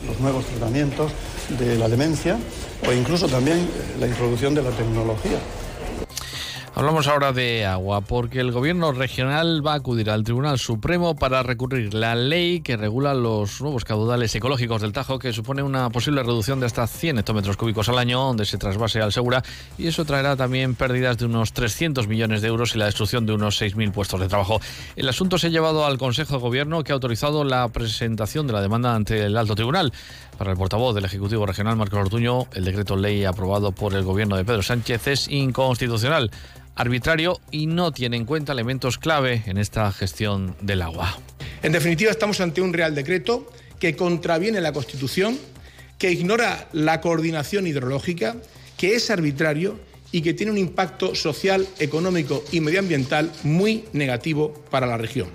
los 0.06 0.18
nuevos 0.20 0.46
tratamientos 0.46 1.12
de 1.58 1.76
la 1.76 1.88
demencia 1.88 2.38
o 2.86 2.92
incluso 2.92 3.28
también 3.28 3.58
eh, 3.58 3.96
la 4.00 4.06
introducción 4.06 4.54
de 4.54 4.62
la 4.62 4.70
tecnología. 4.70 5.38
Hablamos 6.78 7.08
ahora 7.08 7.32
de 7.32 7.66
agua, 7.66 8.02
porque 8.02 8.38
el 8.38 8.52
gobierno 8.52 8.92
regional 8.92 9.66
va 9.66 9.72
a 9.72 9.78
acudir 9.78 10.10
al 10.10 10.22
Tribunal 10.22 10.60
Supremo 10.60 11.16
para 11.16 11.42
recurrir 11.42 11.92
la 11.92 12.14
ley 12.14 12.60
que 12.60 12.76
regula 12.76 13.14
los 13.14 13.60
nuevos 13.60 13.84
caudales 13.84 14.32
ecológicos 14.36 14.80
del 14.80 14.92
Tajo, 14.92 15.18
que 15.18 15.32
supone 15.32 15.64
una 15.64 15.90
posible 15.90 16.22
reducción 16.22 16.60
de 16.60 16.66
hasta 16.66 16.86
100 16.86 17.18
hectómetros 17.18 17.56
cúbicos 17.56 17.88
al 17.88 17.98
año, 17.98 18.20
donde 18.20 18.46
se 18.46 18.58
trasvase 18.58 19.00
al 19.00 19.12
Segura, 19.12 19.42
y 19.76 19.88
eso 19.88 20.04
traerá 20.04 20.36
también 20.36 20.76
pérdidas 20.76 21.18
de 21.18 21.24
unos 21.24 21.52
300 21.52 22.06
millones 22.06 22.42
de 22.42 22.48
euros 22.48 22.76
y 22.76 22.78
la 22.78 22.84
destrucción 22.84 23.26
de 23.26 23.32
unos 23.32 23.60
6.000 23.60 23.90
puestos 23.90 24.20
de 24.20 24.28
trabajo. 24.28 24.60
El 24.94 25.08
asunto 25.08 25.36
se 25.36 25.48
ha 25.48 25.50
llevado 25.50 25.84
al 25.84 25.98
Consejo 25.98 26.34
de 26.34 26.40
Gobierno, 26.42 26.84
que 26.84 26.92
ha 26.92 26.94
autorizado 26.94 27.42
la 27.42 27.68
presentación 27.70 28.46
de 28.46 28.52
la 28.52 28.62
demanda 28.62 28.94
ante 28.94 29.24
el 29.24 29.36
Alto 29.36 29.56
Tribunal. 29.56 29.92
Para 30.38 30.52
el 30.52 30.56
portavoz 30.56 30.94
del 30.94 31.06
Ejecutivo 31.06 31.44
Regional, 31.44 31.74
Marcos 31.74 31.98
Ortuño, 31.98 32.46
el 32.54 32.64
decreto 32.64 32.94
ley 32.94 33.24
aprobado 33.24 33.72
por 33.72 33.94
el 33.94 34.04
gobierno 34.04 34.36
de 34.36 34.44
Pedro 34.44 34.62
Sánchez 34.62 35.08
es 35.08 35.28
inconstitucional 35.28 36.30
arbitrario 36.78 37.40
y 37.50 37.66
no 37.66 37.92
tiene 37.92 38.16
en 38.16 38.24
cuenta 38.24 38.52
elementos 38.52 38.98
clave 38.98 39.42
en 39.46 39.58
esta 39.58 39.90
gestión 39.92 40.54
del 40.60 40.80
agua. 40.82 41.18
En 41.62 41.72
definitiva, 41.72 42.10
estamos 42.10 42.40
ante 42.40 42.60
un 42.60 42.72
Real 42.72 42.94
Decreto 42.94 43.50
que 43.80 43.96
contraviene 43.96 44.60
la 44.60 44.72
Constitución, 44.72 45.36
que 45.98 46.12
ignora 46.12 46.68
la 46.72 47.00
coordinación 47.00 47.66
hidrológica, 47.66 48.36
que 48.76 48.94
es 48.94 49.10
arbitrario 49.10 49.78
y 50.12 50.22
que 50.22 50.34
tiene 50.34 50.52
un 50.52 50.58
impacto 50.58 51.16
social, 51.16 51.66
económico 51.80 52.44
y 52.52 52.60
medioambiental 52.60 53.32
muy 53.42 53.84
negativo 53.92 54.54
para 54.70 54.86
la 54.86 54.96
región. 54.96 55.28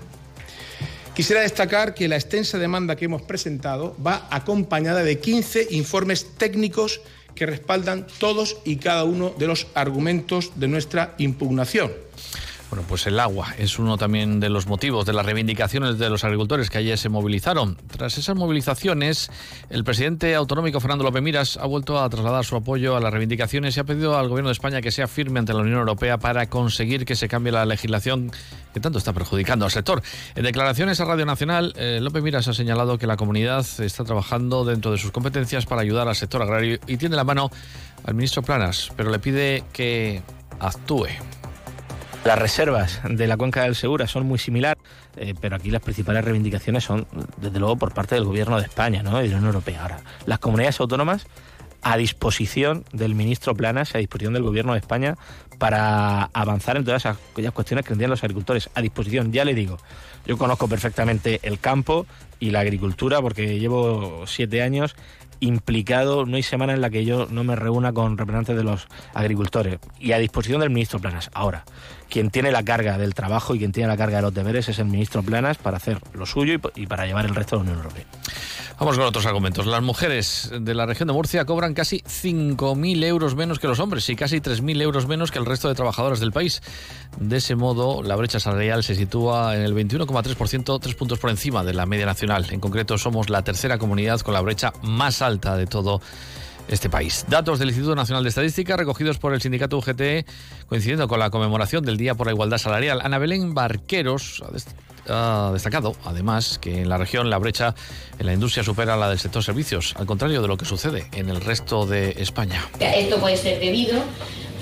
Quisiera 1.14 1.42
destacar 1.42 1.94
que 1.94 2.08
la 2.08 2.16
extensa 2.16 2.58
demanda 2.58 2.96
que 2.96 3.04
hemos 3.04 3.22
presentado 3.22 3.94
va 4.04 4.26
acompañada 4.30 5.04
de 5.04 5.20
15 5.20 5.68
informes 5.70 6.26
técnicos 6.38 7.02
que 7.34 7.46
respaldan 7.46 8.06
todos 8.18 8.56
y 8.64 8.76
cada 8.76 9.04
uno 9.04 9.34
de 9.38 9.46
los 9.46 9.66
argumentos 9.74 10.52
de 10.56 10.68
nuestra 10.68 11.14
impugnación. 11.18 11.92
Bueno, 12.74 12.88
pues 12.88 13.06
el 13.06 13.20
agua 13.20 13.54
es 13.56 13.78
uno 13.78 13.96
también 13.96 14.40
de 14.40 14.48
los 14.48 14.66
motivos 14.66 15.06
de 15.06 15.12
las 15.12 15.24
reivindicaciones 15.24 15.96
de 15.96 16.10
los 16.10 16.24
agricultores 16.24 16.70
que 16.70 16.78
ayer 16.78 16.98
se 16.98 17.08
movilizaron. 17.08 17.76
Tras 17.86 18.18
esas 18.18 18.34
movilizaciones, 18.34 19.30
el 19.70 19.84
presidente 19.84 20.34
autonómico 20.34 20.80
Fernando 20.80 21.04
López 21.04 21.22
Miras 21.22 21.56
ha 21.56 21.66
vuelto 21.66 22.02
a 22.02 22.10
trasladar 22.10 22.44
su 22.44 22.56
apoyo 22.56 22.96
a 22.96 23.00
las 23.00 23.12
reivindicaciones 23.12 23.76
y 23.76 23.80
ha 23.80 23.84
pedido 23.84 24.18
al 24.18 24.28
gobierno 24.28 24.48
de 24.48 24.54
España 24.54 24.82
que 24.82 24.90
sea 24.90 25.06
firme 25.06 25.38
ante 25.38 25.54
la 25.54 25.60
Unión 25.60 25.78
Europea 25.78 26.18
para 26.18 26.48
conseguir 26.48 27.04
que 27.04 27.14
se 27.14 27.28
cambie 27.28 27.52
la 27.52 27.64
legislación 27.64 28.32
que 28.72 28.80
tanto 28.80 28.98
está 28.98 29.12
perjudicando 29.12 29.66
al 29.66 29.70
sector. 29.70 30.02
En 30.34 30.42
declaraciones 30.42 30.98
a 30.98 31.04
Radio 31.04 31.26
Nacional, 31.26 31.74
eh, 31.76 32.00
López 32.02 32.24
Miras 32.24 32.48
ha 32.48 32.54
señalado 32.54 32.98
que 32.98 33.06
la 33.06 33.16
comunidad 33.16 33.64
está 33.78 34.02
trabajando 34.02 34.64
dentro 34.64 34.90
de 34.90 34.98
sus 34.98 35.12
competencias 35.12 35.64
para 35.64 35.82
ayudar 35.82 36.08
al 36.08 36.16
sector 36.16 36.42
agrario 36.42 36.80
y 36.88 36.96
tiene 36.96 37.14
la 37.14 37.22
mano 37.22 37.52
al 38.02 38.14
ministro 38.14 38.42
Planas, 38.42 38.90
pero 38.96 39.12
le 39.12 39.20
pide 39.20 39.62
que 39.72 40.22
actúe. 40.58 41.06
Las 42.24 42.38
reservas 42.38 43.02
de 43.06 43.26
la 43.26 43.36
cuenca 43.36 43.64
del 43.64 43.74
Segura 43.74 44.06
son 44.06 44.26
muy 44.26 44.38
similares, 44.38 44.82
eh, 45.16 45.34
pero 45.38 45.56
aquí 45.56 45.70
las 45.70 45.82
principales 45.82 46.24
reivindicaciones 46.24 46.82
son, 46.82 47.06
desde 47.36 47.58
luego, 47.58 47.76
por 47.76 47.92
parte 47.92 48.14
del 48.14 48.24
Gobierno 48.24 48.56
de 48.58 48.64
España 48.64 49.02
¿no? 49.02 49.20
y 49.20 49.24
de 49.24 49.32
la 49.32 49.36
Unión 49.36 49.54
Europea. 49.54 49.82
Ahora, 49.82 50.00
las 50.24 50.38
comunidades 50.38 50.80
autónomas 50.80 51.26
a 51.82 51.98
disposición 51.98 52.84
del 52.92 53.14
ministro 53.14 53.54
Planas, 53.54 53.94
a 53.94 53.98
disposición 53.98 54.32
del 54.32 54.42
Gobierno 54.42 54.72
de 54.72 54.78
España, 54.78 55.16
para 55.58 56.30
avanzar 56.32 56.78
en 56.78 56.84
todas 56.84 57.04
aquellas 57.04 57.52
cuestiones 57.52 57.84
que 57.84 57.90
tendrían 57.90 58.10
los 58.10 58.24
agricultores. 58.24 58.70
A 58.74 58.80
disposición, 58.80 59.30
ya 59.30 59.44
le 59.44 59.52
digo, 59.52 59.78
yo 60.26 60.38
conozco 60.38 60.66
perfectamente 60.66 61.40
el 61.42 61.60
campo 61.60 62.06
y 62.40 62.50
la 62.50 62.60
agricultura 62.60 63.20
porque 63.20 63.58
llevo 63.58 64.26
siete 64.26 64.62
años 64.62 64.96
implicado, 65.44 66.26
no 66.26 66.36
hay 66.36 66.42
semana 66.42 66.74
en 66.74 66.80
la 66.80 66.90
que 66.90 67.04
yo 67.04 67.26
no 67.30 67.44
me 67.44 67.56
reúna 67.56 67.92
con 67.92 68.18
representantes 68.18 68.56
de 68.56 68.64
los 68.64 68.86
agricultores 69.12 69.78
y 69.98 70.12
a 70.12 70.18
disposición 70.18 70.60
del 70.60 70.70
ministro 70.70 70.98
Planas. 70.98 71.30
Ahora, 71.34 71.64
quien 72.08 72.30
tiene 72.30 72.50
la 72.50 72.62
carga 72.62 72.98
del 72.98 73.14
trabajo 73.14 73.54
y 73.54 73.58
quien 73.58 73.72
tiene 73.72 73.88
la 73.88 73.96
carga 73.96 74.16
de 74.16 74.22
los 74.22 74.34
deberes 74.34 74.68
es 74.68 74.78
el 74.78 74.86
ministro 74.86 75.22
Planas 75.22 75.58
para 75.58 75.76
hacer 75.76 75.98
lo 76.12 76.26
suyo 76.26 76.58
y 76.74 76.86
para 76.86 77.06
llevar 77.06 77.26
el 77.26 77.34
resto 77.34 77.56
de 77.56 77.64
la 77.64 77.70
Unión 77.70 77.84
Europea. 77.84 78.04
Vamos 78.78 78.98
con 78.98 79.06
otros 79.06 79.24
argumentos. 79.24 79.66
Las 79.66 79.82
mujeres 79.82 80.50
de 80.60 80.74
la 80.74 80.84
región 80.84 81.06
de 81.06 81.12
Murcia 81.12 81.44
cobran 81.44 81.74
casi 81.74 82.00
5.000 82.00 83.04
euros 83.04 83.36
menos 83.36 83.60
que 83.60 83.68
los 83.68 83.78
hombres 83.78 84.08
y 84.08 84.16
casi 84.16 84.40
3.000 84.40 84.82
euros 84.82 85.06
menos 85.06 85.30
que 85.30 85.38
el 85.38 85.46
resto 85.46 85.68
de 85.68 85.76
trabajadoras 85.76 86.18
del 86.18 86.32
país. 86.32 86.60
De 87.18 87.36
ese 87.36 87.54
modo, 87.54 88.02
la 88.02 88.16
brecha 88.16 88.40
salarial 88.40 88.82
se 88.82 88.96
sitúa 88.96 89.54
en 89.54 89.62
el 89.62 89.74
21,3%, 89.74 90.80
tres 90.80 90.94
puntos 90.96 91.20
por 91.20 91.30
encima 91.30 91.62
de 91.62 91.72
la 91.72 91.86
media 91.86 92.04
nacional. 92.04 92.46
En 92.50 92.58
concreto, 92.58 92.98
somos 92.98 93.30
la 93.30 93.42
tercera 93.42 93.78
comunidad 93.78 94.20
con 94.20 94.34
la 94.34 94.40
brecha 94.40 94.72
más 94.82 95.22
alta 95.22 95.56
de 95.56 95.66
todo 95.66 96.00
este 96.66 96.90
país. 96.90 97.26
Datos 97.28 97.60
del 97.60 97.68
Instituto 97.68 97.94
Nacional 97.94 98.24
de 98.24 98.30
Estadística 98.30 98.76
recogidos 98.76 99.18
por 99.18 99.34
el 99.34 99.40
sindicato 99.40 99.78
UGT 99.78 100.26
coincidiendo 100.66 101.06
con 101.06 101.20
la 101.20 101.30
conmemoración 101.30 101.84
del 101.84 101.96
Día 101.96 102.16
por 102.16 102.26
la 102.26 102.32
Igualdad 102.32 102.58
Salarial. 102.58 103.00
Ana 103.02 103.18
Belén 103.18 103.54
Barqueros 103.54 104.42
destacado, 105.52 105.94
además, 106.04 106.58
que 106.58 106.82
en 106.82 106.88
la 106.88 106.98
región 106.98 107.30
la 107.30 107.38
brecha 107.38 107.74
en 108.18 108.26
la 108.26 108.32
industria 108.32 108.64
supera 108.64 108.96
la 108.96 109.08
del 109.08 109.18
sector 109.18 109.42
servicios, 109.42 109.94
al 109.96 110.06
contrario 110.06 110.42
de 110.42 110.48
lo 110.48 110.56
que 110.56 110.64
sucede 110.64 111.06
en 111.12 111.28
el 111.28 111.40
resto 111.40 111.86
de 111.86 112.14
España. 112.18 112.68
Esto 112.80 113.18
puede 113.18 113.36
ser 113.36 113.60
debido 113.60 114.02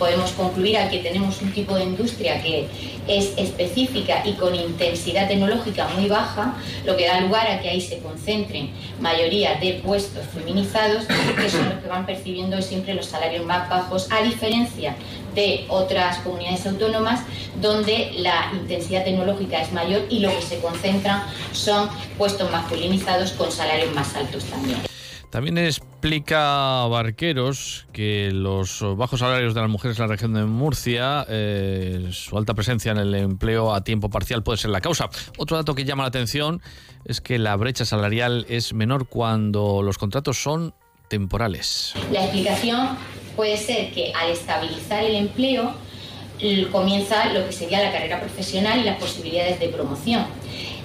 podemos 0.02 0.32
concluir 0.32 0.76
a 0.78 0.90
que 0.90 0.98
tenemos 0.98 1.40
un 1.42 1.52
tipo 1.52 1.76
de 1.76 1.84
industria 1.84 2.42
que 2.42 2.66
es 3.06 3.34
específica 3.36 4.22
y 4.24 4.32
con 4.32 4.52
intensidad 4.52 5.28
tecnológica 5.28 5.86
muy 5.96 6.08
baja, 6.08 6.56
lo 6.84 6.96
que 6.96 7.06
da 7.06 7.20
lugar 7.20 7.46
a 7.46 7.60
que 7.60 7.68
ahí 7.68 7.80
se 7.80 8.00
concentren 8.00 8.70
mayoría 9.00 9.54
de 9.60 9.74
puestos 9.74 10.24
feminizados, 10.34 11.04
que 11.06 11.48
son 11.48 11.68
los 11.68 11.78
que 11.78 11.88
van 11.88 12.04
percibiendo 12.04 12.60
siempre 12.62 12.94
los 12.94 13.06
salarios 13.06 13.46
más 13.46 13.70
bajos, 13.70 14.08
a 14.10 14.24
diferencia 14.24 14.96
de 15.36 15.66
otras 15.68 16.18
comunidades 16.18 16.66
autónomas 16.66 17.20
donde 17.60 18.10
la 18.16 18.50
intensidad 18.54 19.04
tecnológica 19.04 19.62
es 19.62 19.72
mayor 19.72 20.02
y 20.10 20.18
lo 20.18 20.30
que 20.30 20.42
se 20.42 20.58
concentra 20.58 21.28
son 21.52 21.88
puestos 22.18 22.50
masculinizados 22.50 23.30
con 23.34 23.52
salarios 23.52 23.94
más 23.94 24.16
altos 24.16 24.42
también. 24.46 24.91
También 25.32 25.56
explica 25.56 26.84
Barqueros 26.88 27.86
que 27.94 28.28
los 28.34 28.84
bajos 28.98 29.20
salarios 29.20 29.54
de 29.54 29.62
las 29.62 29.70
mujeres 29.70 29.98
en 29.98 30.02
la 30.02 30.08
región 30.08 30.34
de 30.34 30.44
Murcia, 30.44 31.24
eh, 31.26 32.10
su 32.12 32.36
alta 32.36 32.52
presencia 32.52 32.92
en 32.92 32.98
el 32.98 33.14
empleo 33.14 33.72
a 33.72 33.82
tiempo 33.82 34.10
parcial 34.10 34.42
puede 34.42 34.58
ser 34.58 34.72
la 34.72 34.82
causa. 34.82 35.08
Otro 35.38 35.56
dato 35.56 35.74
que 35.74 35.86
llama 35.86 36.02
la 36.02 36.10
atención 36.10 36.60
es 37.06 37.22
que 37.22 37.38
la 37.38 37.56
brecha 37.56 37.86
salarial 37.86 38.44
es 38.50 38.74
menor 38.74 39.08
cuando 39.08 39.80
los 39.80 39.96
contratos 39.96 40.36
son 40.36 40.74
temporales. 41.08 41.94
La 42.12 42.24
explicación 42.24 42.90
puede 43.34 43.56
ser 43.56 43.90
que 43.92 44.12
al 44.12 44.32
estabilizar 44.32 45.02
el 45.02 45.14
empleo 45.14 45.72
comienza 46.70 47.32
lo 47.32 47.46
que 47.46 47.52
sería 47.52 47.82
la 47.82 47.90
carrera 47.90 48.20
profesional 48.20 48.80
y 48.80 48.84
las 48.84 48.98
posibilidades 48.98 49.58
de 49.60 49.70
promoción. 49.70 50.26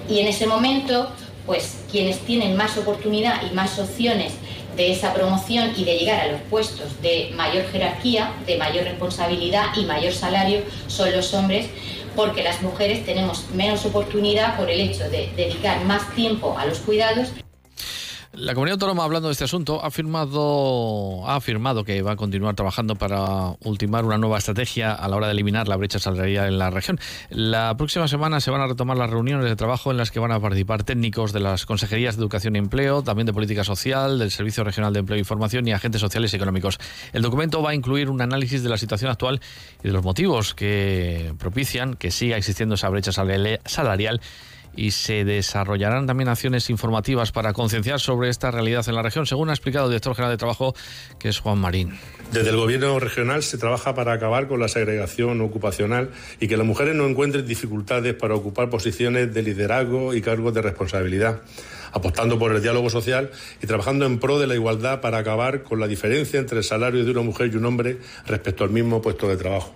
Y 0.08 0.20
en 0.20 0.28
ese 0.28 0.46
momento 0.46 1.10
pues 1.48 1.78
quienes 1.90 2.18
tienen 2.20 2.56
más 2.56 2.76
oportunidad 2.76 3.40
y 3.50 3.54
más 3.54 3.78
opciones 3.78 4.34
de 4.76 4.92
esa 4.92 5.14
promoción 5.14 5.72
y 5.76 5.82
de 5.82 5.96
llegar 5.96 6.20
a 6.20 6.32
los 6.32 6.42
puestos 6.42 7.00
de 7.00 7.32
mayor 7.34 7.64
jerarquía, 7.72 8.34
de 8.46 8.58
mayor 8.58 8.84
responsabilidad 8.84 9.74
y 9.74 9.86
mayor 9.86 10.12
salario 10.12 10.60
son 10.88 11.10
los 11.10 11.32
hombres, 11.32 11.66
porque 12.14 12.42
las 12.42 12.60
mujeres 12.60 13.04
tenemos 13.06 13.46
menos 13.54 13.86
oportunidad 13.86 14.58
por 14.58 14.68
el 14.70 14.78
hecho 14.78 15.08
de 15.08 15.30
dedicar 15.36 15.82
más 15.86 16.14
tiempo 16.14 16.54
a 16.58 16.66
los 16.66 16.80
cuidados. 16.80 17.30
La 18.40 18.54
comunidad 18.54 18.74
autónoma, 18.74 19.02
hablando 19.02 19.26
de 19.26 19.32
este 19.32 19.42
asunto, 19.42 19.82
ha 19.82 19.88
afirmado, 19.88 21.28
ha 21.28 21.40
que 21.84 22.02
va 22.02 22.12
a 22.12 22.16
continuar 22.16 22.54
trabajando 22.54 22.94
para 22.94 23.56
ultimar 23.64 24.04
una 24.04 24.16
nueva 24.16 24.38
estrategia 24.38 24.92
a 24.92 25.08
la 25.08 25.16
hora 25.16 25.26
de 25.26 25.32
eliminar 25.32 25.66
la 25.66 25.74
brecha 25.74 25.98
salarial 25.98 26.46
en 26.46 26.56
la 26.56 26.70
región. 26.70 27.00
La 27.30 27.76
próxima 27.76 28.06
semana 28.06 28.40
se 28.40 28.52
van 28.52 28.60
a 28.60 28.68
retomar 28.68 28.96
las 28.96 29.10
reuniones 29.10 29.44
de 29.44 29.56
trabajo 29.56 29.90
en 29.90 29.96
las 29.96 30.12
que 30.12 30.20
van 30.20 30.30
a 30.30 30.38
participar 30.38 30.84
técnicos 30.84 31.32
de 31.32 31.40
las 31.40 31.66
consejerías 31.66 32.14
de 32.14 32.22
Educación 32.22 32.54
y 32.54 32.60
Empleo, 32.60 33.02
también 33.02 33.26
de 33.26 33.32
Política 33.32 33.64
Social, 33.64 34.20
del 34.20 34.30
Servicio 34.30 34.62
Regional 34.62 34.92
de 34.92 35.00
Empleo 35.00 35.18
y 35.18 35.24
Formación 35.24 35.66
y 35.66 35.72
agentes 35.72 36.00
sociales 36.00 36.32
y 36.32 36.36
económicos. 36.36 36.78
El 37.12 37.22
documento 37.22 37.60
va 37.60 37.70
a 37.70 37.74
incluir 37.74 38.08
un 38.08 38.20
análisis 38.20 38.62
de 38.62 38.68
la 38.68 38.78
situación 38.78 39.10
actual 39.10 39.40
y 39.82 39.88
de 39.88 39.92
los 39.92 40.04
motivos 40.04 40.54
que 40.54 41.34
propician 41.40 41.94
que 41.94 42.12
siga 42.12 42.36
existiendo 42.36 42.76
esa 42.76 42.88
brecha 42.88 43.10
salarial 43.10 44.20
y 44.78 44.92
se 44.92 45.24
desarrollarán 45.24 46.06
también 46.06 46.28
acciones 46.28 46.70
informativas 46.70 47.32
para 47.32 47.52
concienciar 47.52 47.98
sobre 47.98 48.28
esta 48.28 48.52
realidad 48.52 48.88
en 48.88 48.94
la 48.94 49.02
región, 49.02 49.26
según 49.26 49.50
ha 49.50 49.52
explicado 49.52 49.86
el 49.86 49.90
director 49.90 50.14
general 50.14 50.32
de 50.32 50.38
Trabajo, 50.38 50.74
que 51.18 51.30
es 51.30 51.40
Juan 51.40 51.58
Marín. 51.58 51.98
Desde 52.32 52.50
el 52.50 52.56
Gobierno 52.56 53.00
regional 53.00 53.42
se 53.42 53.58
trabaja 53.58 53.96
para 53.96 54.12
acabar 54.12 54.46
con 54.46 54.60
la 54.60 54.68
segregación 54.68 55.40
ocupacional 55.40 56.10
y 56.38 56.46
que 56.46 56.56
las 56.56 56.64
mujeres 56.64 56.94
no 56.94 57.08
encuentren 57.08 57.44
dificultades 57.44 58.14
para 58.14 58.36
ocupar 58.36 58.70
posiciones 58.70 59.34
de 59.34 59.42
liderazgo 59.42 60.14
y 60.14 60.22
cargos 60.22 60.54
de 60.54 60.62
responsabilidad 60.62 61.40
apostando 61.90 62.38
por 62.38 62.54
el 62.54 62.60
diálogo 62.60 62.90
social 62.90 63.30
y 63.62 63.66
trabajando 63.66 64.04
en 64.04 64.20
pro 64.20 64.38
de 64.38 64.46
la 64.46 64.54
igualdad 64.54 65.00
para 65.00 65.18
acabar 65.18 65.62
con 65.62 65.80
la 65.80 65.88
diferencia 65.88 66.38
entre 66.38 66.58
el 66.58 66.64
salario 66.64 67.02
de 67.02 67.10
una 67.10 67.22
mujer 67.22 67.50
y 67.50 67.56
un 67.56 67.64
hombre 67.64 67.98
respecto 68.26 68.62
al 68.62 68.70
mismo 68.70 69.00
puesto 69.00 69.26
de 69.26 69.38
trabajo. 69.38 69.74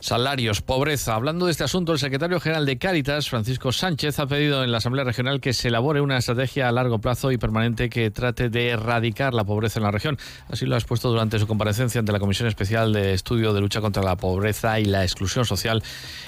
Salarios, 0.00 0.62
pobreza. 0.62 1.14
Hablando 1.14 1.46
de 1.46 1.52
este 1.52 1.64
asunto, 1.64 1.92
el 1.92 1.98
secretario 1.98 2.38
general 2.38 2.66
de 2.66 2.78
Cáritas, 2.78 3.28
Francisco 3.28 3.72
Sánchez, 3.72 4.18
ha 4.20 4.26
pedido 4.26 4.62
en 4.62 4.70
la 4.70 4.78
Asamblea 4.78 5.04
Regional 5.04 5.40
que 5.40 5.52
se 5.52 5.68
elabore 5.68 6.00
una 6.00 6.18
estrategia 6.18 6.68
a 6.68 6.72
largo 6.72 7.00
plazo 7.00 7.32
y 7.32 7.38
permanente 7.38 7.90
que 7.90 8.10
trate 8.10 8.48
de 8.48 8.68
erradicar 8.68 9.34
la 9.34 9.44
pobreza 9.44 9.80
en 9.80 9.84
la 9.84 9.90
región. 9.90 10.16
Así 10.48 10.66
lo 10.66 10.76
ha 10.76 10.78
expuesto 10.78 11.10
durante 11.10 11.38
su 11.38 11.46
comparecencia 11.46 11.98
ante 11.98 12.12
la 12.12 12.20
Comisión 12.20 12.48
Especial 12.48 12.92
de 12.92 13.12
Estudio 13.12 13.52
de 13.52 13.60
Lucha 13.60 13.80
contra 13.80 14.02
la 14.02 14.16
Pobreza 14.16 14.78
y 14.78 14.84
la 14.84 15.02
Exclusión 15.02 15.44
Social 15.44 15.82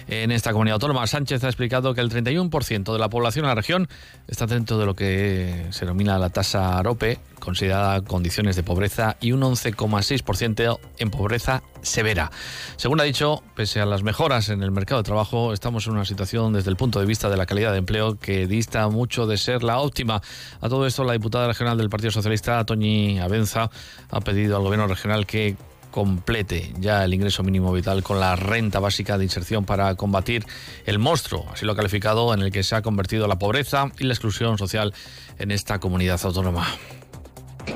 en 0.08 0.32
esta 0.32 0.52
comunidad 0.52 0.74
autónoma. 0.74 1.06
Sánchez 1.06 1.44
ha 1.44 1.48
explicado 1.48 1.94
que 1.94 2.00
el 2.00 2.10
31% 2.10 2.92
de 2.92 2.98
la 2.98 3.08
población 3.08 3.44
en 3.44 3.50
la 3.50 3.54
región 3.54 3.88
está 4.26 4.46
dentro 4.46 4.78
de 4.78 4.86
lo 4.86 4.96
que 4.96 5.66
se 5.70 5.80
denomina 5.80 6.18
la 6.18 6.30
tasa 6.30 6.78
AROPE, 6.78 7.18
considerada 7.40 8.02
condiciones 8.02 8.54
de 8.54 8.62
pobreza, 8.62 9.16
y 9.20 9.32
un 9.32 9.40
11,6% 9.40 10.78
en 10.98 11.10
pobreza 11.10 11.62
severa. 11.82 12.30
Según 12.76 13.00
ha 13.00 13.04
dicho, 13.04 13.42
pese 13.56 13.80
a 13.80 13.86
las 13.86 14.02
mejoras 14.02 14.48
en 14.50 14.62
el 14.62 14.70
mercado 14.70 15.02
de 15.02 15.06
trabajo, 15.06 15.52
estamos 15.52 15.86
en 15.86 15.94
una 15.94 16.04
situación 16.04 16.52
desde 16.52 16.70
el 16.70 16.76
punto 16.76 17.00
de 17.00 17.06
vista 17.06 17.28
de 17.28 17.36
la 17.36 17.46
calidad 17.46 17.72
de 17.72 17.78
empleo 17.78 18.18
que 18.18 18.46
dista 18.46 18.88
mucho 18.88 19.26
de 19.26 19.36
ser 19.36 19.62
la 19.62 19.78
óptima. 19.78 20.22
A 20.60 20.68
todo 20.68 20.86
esto, 20.86 21.04
la 21.04 21.14
diputada 21.14 21.48
regional 21.48 21.76
del 21.78 21.90
Partido 21.90 22.10
Socialista, 22.10 22.64
Toñi 22.64 23.18
Abenza, 23.18 23.70
ha 24.10 24.20
pedido 24.20 24.56
al 24.56 24.62
gobierno 24.62 24.86
regional 24.86 25.26
que 25.26 25.56
complete 25.90 26.72
ya 26.78 27.04
el 27.04 27.14
ingreso 27.14 27.42
mínimo 27.42 27.72
vital 27.72 28.02
con 28.02 28.20
la 28.20 28.36
renta 28.36 28.78
básica 28.78 29.18
de 29.18 29.24
inserción 29.24 29.64
para 29.64 29.94
combatir 29.96 30.46
el 30.86 30.98
monstruo, 30.98 31.46
así 31.52 31.66
lo 31.66 31.72
ha 31.72 31.76
calificado, 31.76 32.32
en 32.32 32.40
el 32.40 32.52
que 32.52 32.62
se 32.62 32.76
ha 32.76 32.82
convertido 32.82 33.26
la 33.26 33.38
pobreza 33.38 33.90
y 33.98 34.04
la 34.04 34.14
exclusión 34.14 34.56
social 34.58 34.94
en 35.38 35.50
esta 35.50 35.78
comunidad 35.78 36.20
autónoma. 36.22 36.66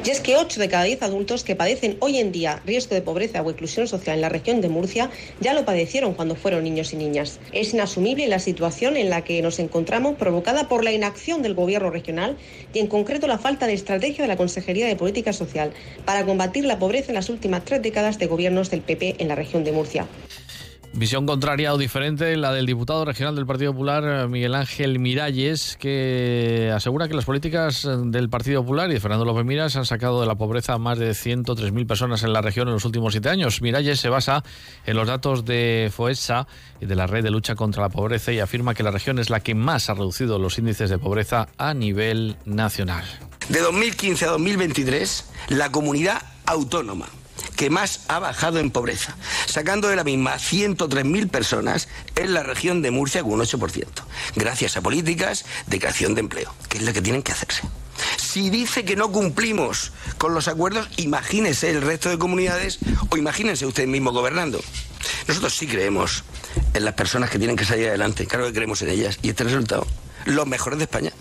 Y 0.04 0.10
es 0.10 0.20
que 0.20 0.36
8 0.36 0.60
de 0.60 0.68
cada 0.68 0.84
10 0.84 1.02
adultos 1.02 1.44
que 1.44 1.56
padecen 1.56 1.96
hoy 2.00 2.18
en 2.18 2.30
día 2.30 2.60
riesgo 2.66 2.94
de 2.94 3.00
pobreza 3.00 3.40
o 3.40 3.48
exclusión 3.48 3.88
social 3.88 4.16
en 4.16 4.20
la 4.20 4.28
región 4.28 4.60
de 4.60 4.68
Murcia 4.68 5.08
ya 5.40 5.54
lo 5.54 5.64
padecieron 5.64 6.12
cuando 6.12 6.36
fueron 6.36 6.62
niños 6.62 6.92
y 6.92 6.96
niñas. 6.96 7.40
Es 7.52 7.72
inasumible 7.72 8.26
la 8.26 8.38
situación 8.38 8.98
en 8.98 9.08
la 9.08 9.24
que 9.24 9.40
nos 9.40 9.58
encontramos 9.58 10.16
provocada 10.16 10.68
por 10.68 10.84
la 10.84 10.92
inacción 10.92 11.40
del 11.40 11.54
Gobierno 11.54 11.88
regional 11.88 12.36
y 12.74 12.80
en 12.80 12.86
concreto 12.86 13.26
la 13.26 13.38
falta 13.38 13.66
de 13.66 13.72
estrategia 13.72 14.24
de 14.24 14.28
la 14.28 14.36
Consejería 14.36 14.86
de 14.86 14.96
Política 14.96 15.32
Social 15.32 15.72
para 16.04 16.26
combatir 16.26 16.66
la 16.66 16.78
pobreza 16.78 17.08
en 17.08 17.14
las 17.14 17.30
últimas 17.30 17.64
tres 17.64 17.80
décadas 17.80 18.18
de 18.18 18.26
gobiernos 18.26 18.68
del 18.68 18.82
PP 18.82 19.16
en 19.20 19.28
la 19.28 19.36
región 19.36 19.64
de 19.64 19.72
Murcia. 19.72 20.06
Visión 20.96 21.26
contraria 21.26 21.74
o 21.74 21.78
diferente, 21.78 22.36
la 22.36 22.52
del 22.52 22.66
diputado 22.66 23.04
regional 23.04 23.34
del 23.34 23.46
Partido 23.46 23.72
Popular, 23.72 24.28
Miguel 24.28 24.54
Ángel 24.54 25.00
Miralles, 25.00 25.76
que 25.80 26.70
asegura 26.72 27.08
que 27.08 27.14
las 27.14 27.24
políticas 27.24 27.88
del 28.04 28.30
Partido 28.30 28.62
Popular 28.62 28.88
y 28.90 28.94
de 28.94 29.00
Fernando 29.00 29.24
López 29.24 29.44
Miras 29.44 29.74
han 29.74 29.86
sacado 29.86 30.20
de 30.20 30.28
la 30.28 30.36
pobreza 30.36 30.74
a 30.74 30.78
más 30.78 30.96
de 31.00 31.10
103.000 31.10 31.86
personas 31.88 32.22
en 32.22 32.32
la 32.32 32.42
región 32.42 32.68
en 32.68 32.74
los 32.74 32.84
últimos 32.84 33.12
siete 33.12 33.28
años. 33.28 33.60
Miralles 33.60 33.98
se 33.98 34.08
basa 34.08 34.44
en 34.86 34.96
los 34.96 35.08
datos 35.08 35.44
de 35.44 35.90
FOESA 35.92 36.46
y 36.80 36.86
de 36.86 36.94
la 36.94 37.08
Red 37.08 37.24
de 37.24 37.32
Lucha 37.32 37.56
contra 37.56 37.82
la 37.82 37.88
Pobreza 37.88 38.30
y 38.30 38.38
afirma 38.38 38.74
que 38.74 38.84
la 38.84 38.92
región 38.92 39.18
es 39.18 39.30
la 39.30 39.40
que 39.40 39.56
más 39.56 39.90
ha 39.90 39.94
reducido 39.94 40.38
los 40.38 40.58
índices 40.58 40.90
de 40.90 40.98
pobreza 40.98 41.48
a 41.58 41.74
nivel 41.74 42.36
nacional. 42.44 43.04
De 43.48 43.58
2015 43.58 44.26
a 44.26 44.28
2023, 44.28 45.30
la 45.48 45.72
comunidad 45.72 46.22
autónoma 46.46 47.08
que 47.56 47.70
más 47.70 48.00
ha 48.08 48.18
bajado 48.18 48.58
en 48.58 48.70
pobreza, 48.70 49.16
sacando 49.46 49.88
de 49.88 49.96
la 49.96 50.04
misma 50.04 50.34
103.000 50.36 51.30
personas 51.30 51.88
en 52.16 52.34
la 52.34 52.42
región 52.42 52.82
de 52.82 52.90
Murcia 52.90 53.22
con 53.22 53.32
un 53.32 53.40
8%, 53.40 53.86
gracias 54.36 54.76
a 54.76 54.82
políticas 54.82 55.44
de 55.66 55.78
creación 55.78 56.14
de 56.14 56.20
empleo, 56.20 56.54
que 56.68 56.78
es 56.78 56.84
lo 56.84 56.92
que 56.92 57.02
tienen 57.02 57.22
que 57.22 57.32
hacerse. 57.32 57.62
Si 58.16 58.50
dice 58.50 58.84
que 58.84 58.96
no 58.96 59.12
cumplimos 59.12 59.92
con 60.18 60.34
los 60.34 60.48
acuerdos, 60.48 60.88
imagínese 60.96 61.70
el 61.70 61.82
resto 61.82 62.08
de 62.08 62.18
comunidades 62.18 62.78
o 63.08 63.16
imagínense 63.16 63.66
usted 63.66 63.86
mismo 63.86 64.12
gobernando. 64.12 64.60
Nosotros 65.28 65.56
sí 65.56 65.66
creemos 65.66 66.24
en 66.72 66.84
las 66.84 66.94
personas 66.94 67.30
que 67.30 67.38
tienen 67.38 67.56
que 67.56 67.64
salir 67.64 67.88
adelante, 67.88 68.26
claro 68.26 68.46
que 68.46 68.52
creemos 68.52 68.82
en 68.82 68.90
ellas. 68.90 69.18
Y 69.22 69.28
este 69.30 69.44
resultado, 69.44 69.86
los 70.24 70.46
mejores 70.46 70.78
de 70.78 70.84
España. 70.84 71.12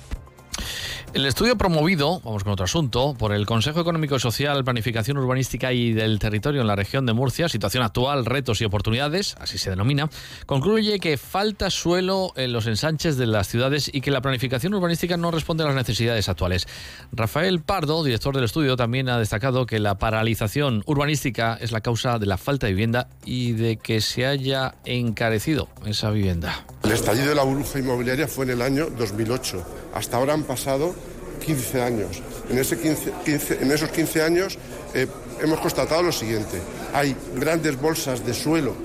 El 1.14 1.28
estudio 1.28 1.56
promovido, 1.56 2.22
vamos 2.22 2.44
con 2.44 2.54
otro 2.54 2.66
asunto, 2.66 3.14
por 3.14 3.34
el 3.34 3.46
Consejo 3.46 3.80
Económico 3.80 4.16
y 4.16 4.20
Social, 4.20 4.64
Planificación 4.64 5.20
Urbanística 5.20 5.72
y 5.72 5.94
del 5.94 6.18
Territorio 6.18 6.62
en 6.62 6.66
la 6.66 6.76
región 6.76 7.06
de 7.06 7.14
Murcia, 7.14 7.48
situación 7.48 7.84
actual, 7.84 8.26
retos 8.26 8.62
y 8.62 8.66
oportunidades, 8.66 9.36
así 9.40 9.60
se 9.60 9.70
denomina, 9.70 10.10
concluye 10.48 11.00
que 11.00 11.18
falta 11.18 11.70
suelo 11.70 12.34
en 12.36 12.52
los 12.52 12.66
ensanches 12.66 13.16
de 13.16 13.28
las 13.28 13.48
ciudades 13.48 13.92
y 13.94 14.02
que 14.02 14.10
la 14.10 14.22
planificación 14.22 14.74
urbanística 14.74 15.16
no 15.16 15.30
responde 15.30 15.64
a 15.64 15.68
las 15.68 15.76
necesidades 15.76 16.30
actuales. 16.30 16.68
Rafael 17.12 17.62
Pardo, 17.62 18.04
director 18.04 18.34
del 18.34 18.46
estudio, 18.46 18.76
también 18.76 19.08
ha 19.08 19.20
destacado 19.20 19.68
que 19.68 19.78
la 19.78 20.00
paralización 20.00 20.82
urbanística 20.88 21.60
es 21.62 21.72
la 21.72 21.82
causa 21.82 22.18
de 22.18 22.26
la 22.26 22.40
falta 22.40 22.66
de 22.66 22.74
vivienda 22.74 23.08
y 23.24 23.52
de 23.52 23.78
que 23.78 24.02
se 24.02 24.26
haya 24.26 24.74
encarecido 24.84 25.70
esa 25.86 26.10
vivienda. 26.10 26.66
El 26.84 26.92
estallido 26.92 27.30
de 27.30 27.36
la 27.36 27.44
burbuja 27.44 27.78
inmobiliaria 27.78 28.28
fue 28.28 28.46
en 28.46 28.52
el 28.52 28.62
año 28.64 28.88
2008. 28.90 29.64
Hasta 29.94 30.18
ahora 30.18 30.34
han 30.34 30.44
pasado 30.44 30.96
15 31.44 31.82
años. 31.82 32.22
En, 32.50 32.58
ese 32.58 32.78
15, 32.80 33.60
en 33.62 33.72
esos 33.72 33.90
15 33.90 34.22
años 34.22 34.58
eh, 34.94 35.08
hemos 35.42 35.60
constatado 35.60 36.02
lo 36.02 36.12
siguiente. 36.12 36.60
Hay 36.94 37.16
grandes 37.36 37.80
bolsas 37.80 38.26
de 38.26 38.34
suelo, 38.34 38.76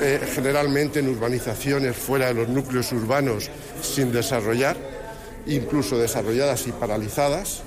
eh, 0.00 0.20
generalmente 0.34 1.00
en 1.00 1.08
urbanizaciones 1.08 1.96
fuera 1.96 2.26
de 2.28 2.34
los 2.34 2.48
núcleos 2.48 2.92
urbanos 2.92 3.50
sin 3.82 4.12
desarrollar, 4.12 4.76
incluso 5.46 5.98
desarrolladas 5.98 6.66
y 6.66 6.72
paralizadas. 6.72 7.62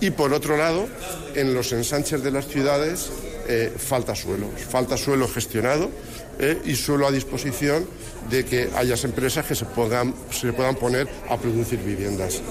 Y 0.00 0.10
por 0.10 0.32
otro 0.32 0.56
lado, 0.56 0.88
en 1.34 1.52
los 1.52 1.72
ensanches 1.72 2.22
de 2.22 2.30
las 2.30 2.46
ciudades 2.46 3.10
eh, 3.50 3.72
falta 3.76 4.14
suelo, 4.14 4.48
falta 4.48 4.96
suelo 4.96 5.26
gestionado 5.26 5.90
y 6.64 6.74
suelo 6.74 7.06
a 7.06 7.10
disposición 7.10 7.84
de 8.30 8.44
que 8.44 8.70
haya 8.76 8.94
empresas 9.04 9.44
que 9.44 9.54
se, 9.54 9.64
puedan, 9.66 10.14
se 10.30 10.52
puedan 10.52 10.74
poner 10.74 11.08
a 11.28 11.36
producir 11.36 11.80
viviendas. 11.80 12.42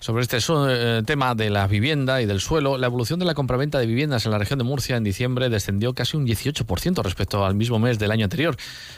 Sobre 0.00 0.22
este 0.22 0.38
eh, 0.38 1.02
tema 1.04 1.34
de 1.34 1.50
la 1.50 1.66
vivienda 1.66 2.22
y 2.22 2.26
del 2.26 2.40
suelo, 2.40 2.78
la 2.78 2.86
evolución 2.86 3.18
de 3.18 3.26
la 3.26 3.34
compraventa 3.34 3.78
de 3.78 3.86
viviendas 3.86 4.24
en 4.26 4.32
la 4.32 4.38
región 4.38 4.58
de 4.58 4.64
Murcia 4.64 4.96
en 4.96 5.04
diciembre 5.04 5.48
descendió 5.48 5.92
casi 5.94 6.16
un 6.16 6.26
18% 6.26 7.02
respecto 7.02 7.44
al 7.44 7.54
mismo 7.54 7.78
mes 7.78 7.98
del 7.98 8.12
año 8.12 8.24
anterior, 8.24 8.56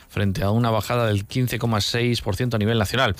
frente 0.09 0.43
a 0.43 0.51
una 0.51 0.71
bajada 0.71 1.07
del 1.07 1.27
15,6% 1.27 2.55
a 2.55 2.59
nivel 2.59 2.79
nacional. 2.79 3.17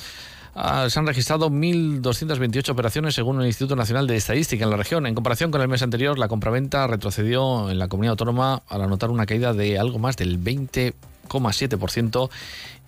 Ah, 0.53 0.87
se 0.89 0.99
han 0.99 1.07
registrado 1.07 1.49
1.228 1.49 2.69
operaciones 2.69 3.15
según 3.15 3.39
el 3.39 3.47
Instituto 3.47 3.75
Nacional 3.75 4.05
de 4.05 4.17
Estadística 4.17 4.65
en 4.65 4.69
la 4.69 4.75
región. 4.77 5.05
En 5.05 5.15
comparación 5.15 5.49
con 5.49 5.61
el 5.61 5.69
mes 5.69 5.81
anterior, 5.81 6.19
la 6.19 6.27
compraventa 6.27 6.85
retrocedió 6.87 7.69
en 7.69 7.79
la 7.79 7.87
comunidad 7.87 8.11
autónoma 8.11 8.63
al 8.67 8.81
anotar 8.81 9.11
una 9.11 9.25
caída 9.25 9.53
de 9.53 9.79
algo 9.79 9.97
más 9.97 10.17
del 10.17 10.43
20,7% 10.43 12.29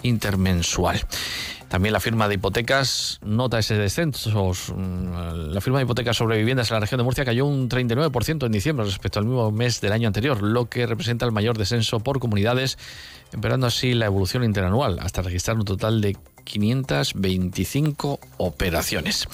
intermensual. 0.03 0.99
También 1.69 1.93
la 1.93 2.01
firma 2.01 2.27
de 2.27 2.35
hipotecas 2.35 3.19
nota 3.23 3.57
ese 3.57 3.75
descenso. 3.75 4.51
La 5.33 5.61
firma 5.61 5.79
de 5.79 5.85
hipotecas 5.85 6.17
sobre 6.17 6.37
viviendas 6.37 6.69
en 6.69 6.75
la 6.75 6.81
región 6.81 6.97
de 6.99 7.05
Murcia 7.05 7.23
cayó 7.23 7.45
un 7.45 7.69
39% 7.69 8.45
en 8.45 8.51
diciembre 8.51 8.85
respecto 8.85 9.19
al 9.19 9.25
mismo 9.25 9.49
mes 9.51 9.79
del 9.79 9.93
año 9.93 10.07
anterior, 10.07 10.43
lo 10.43 10.65
que 10.69 10.85
representa 10.85 11.25
el 11.25 11.31
mayor 11.31 11.57
descenso 11.57 12.01
por 12.01 12.19
comunidades, 12.19 12.77
empeorando 13.31 13.67
así 13.67 13.93
la 13.93 14.05
evolución 14.05 14.43
interanual, 14.43 14.99
hasta 14.99 15.21
registrar 15.21 15.57
un 15.57 15.63
total 15.65 16.01
de 16.01 16.17
525 16.43 18.19
operaciones. 18.37 19.27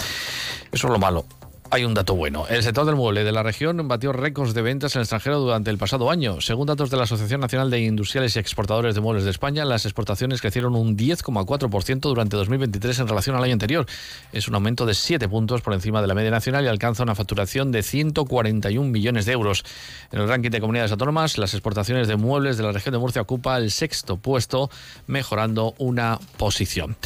Eso 0.72 0.88
es 0.88 0.94
lo 0.94 1.00
malo. 1.00 1.26
Hay 1.72 1.86
un 1.86 1.94
dato 1.94 2.16
bueno. 2.16 2.48
El 2.50 2.64
sector 2.64 2.84
del 2.88 2.96
mueble 2.96 3.24
de 3.24 3.32
la 3.32 3.44
región 3.44 3.88
batió 3.88 4.12
récords 4.12 4.56
de 4.56 4.64
ventas 4.64 4.96
en 4.96 5.02
el 5.02 5.04
extranjero 5.04 5.40
durante 5.40 5.70
el 5.70 5.78
pasado 5.78 6.10
año. 6.10 6.42
Según 6.42 6.66
datos 6.66 6.90
de 6.90 6.98
la 6.98 7.04
Asociación 7.04 7.42
Nacional 7.42 7.70
de 7.70 7.80
Industriales 7.82 8.36
y 8.36 8.40
Exportadores 8.40 8.96
de 8.96 9.02
Muebles 9.02 9.24
de 9.24 9.30
España, 9.30 9.66
las 9.66 9.86
exportaciones 9.86 10.42
crecieron 10.42 10.76
un 10.76 10.98
10,4% 10.98 12.00
durante 12.00 12.38
2023 12.38 13.00
en 13.00 13.08
relación 13.08 13.36
al 13.36 13.44
año 13.44 13.54
anterior. 13.54 13.86
Es 14.34 14.48
un 14.48 14.56
aumento 14.56 14.88
de 14.88 14.96
7 14.96 15.30
puntos 15.30 15.62
por 15.62 15.76
encima 15.76 16.02
de 16.02 16.08
la 16.08 16.16
media 16.16 16.32
nacional 16.32 16.66
y 16.66 16.70
alcanza 16.70 17.04
una 17.04 17.14
facturación 17.14 17.72
de 17.72 17.84
141 17.84 18.90
millones 18.90 19.28
de 19.28 19.34
euros. 19.34 19.64
En 20.12 20.22
el 20.22 20.28
ranking 20.28 20.50
de 20.50 20.62
comunidades 20.62 20.92
autónomas, 20.92 21.38
las 21.38 21.54
exportaciones 21.54 22.08
de 22.08 22.16
muebles 22.16 22.58
de 22.58 22.64
la 22.64 22.72
región 22.72 22.94
de 22.94 23.00
Murcia 23.00 23.22
ocupa 23.22 23.58
el 23.58 23.70
sexto 23.70 24.18
puesto, 24.18 24.72
mejorando 25.06 25.76
una 25.78 26.18
posición. 26.38 26.98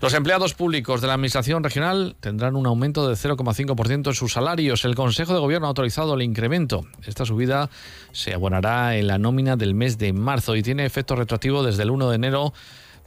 Los 0.00 0.14
empleados 0.14 0.54
públicos 0.54 1.00
de 1.00 1.08
la 1.08 1.14
Administración 1.14 1.64
regional 1.64 2.14
tendrán 2.20 2.54
un 2.54 2.66
aumento 2.66 3.08
de 3.08 3.16
0,5% 3.16 3.87
en 3.90 4.04
sus 4.14 4.32
salarios. 4.32 4.84
El 4.84 4.94
Consejo 4.94 5.32
de 5.32 5.40
Gobierno 5.40 5.66
ha 5.66 5.70
autorizado 5.70 6.14
el 6.14 6.22
incremento. 6.22 6.86
Esta 7.06 7.24
subida 7.24 7.70
se 8.12 8.34
abonará 8.34 8.96
en 8.96 9.06
la 9.06 9.18
nómina 9.18 9.56
del 9.56 9.74
mes 9.74 9.98
de 9.98 10.12
marzo 10.12 10.56
y 10.56 10.62
tiene 10.62 10.84
efecto 10.84 11.16
retroactivo 11.16 11.62
desde 11.62 11.84
el 11.84 11.90
1 11.90 12.10
de 12.10 12.16
enero 12.16 12.52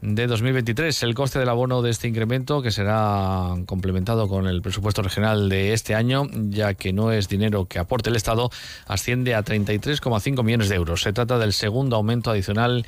de 0.01 0.27
2023. 0.27 1.03
El 1.03 1.13
coste 1.13 1.39
del 1.39 1.49
abono 1.49 1.81
de 1.81 1.91
este 1.91 2.07
incremento, 2.07 2.61
que 2.61 2.71
será 2.71 3.55
complementado 3.65 4.27
con 4.27 4.47
el 4.47 4.61
presupuesto 4.61 5.01
regional 5.01 5.49
de 5.49 5.73
este 5.73 5.93
año, 5.93 6.27
ya 6.49 6.73
que 6.73 6.93
no 6.93 7.11
es 7.11 7.29
dinero 7.29 7.65
que 7.65 7.79
aporte 7.79 8.09
el 8.09 8.15
Estado, 8.15 8.49
asciende 8.87 9.35
a 9.35 9.43
33,5 9.43 10.43
millones 10.43 10.69
de 10.69 10.75
euros. 10.75 11.03
Se 11.03 11.13
trata 11.13 11.37
del 11.37 11.53
segundo 11.53 11.95
aumento 11.95 12.31
adicional 12.31 12.85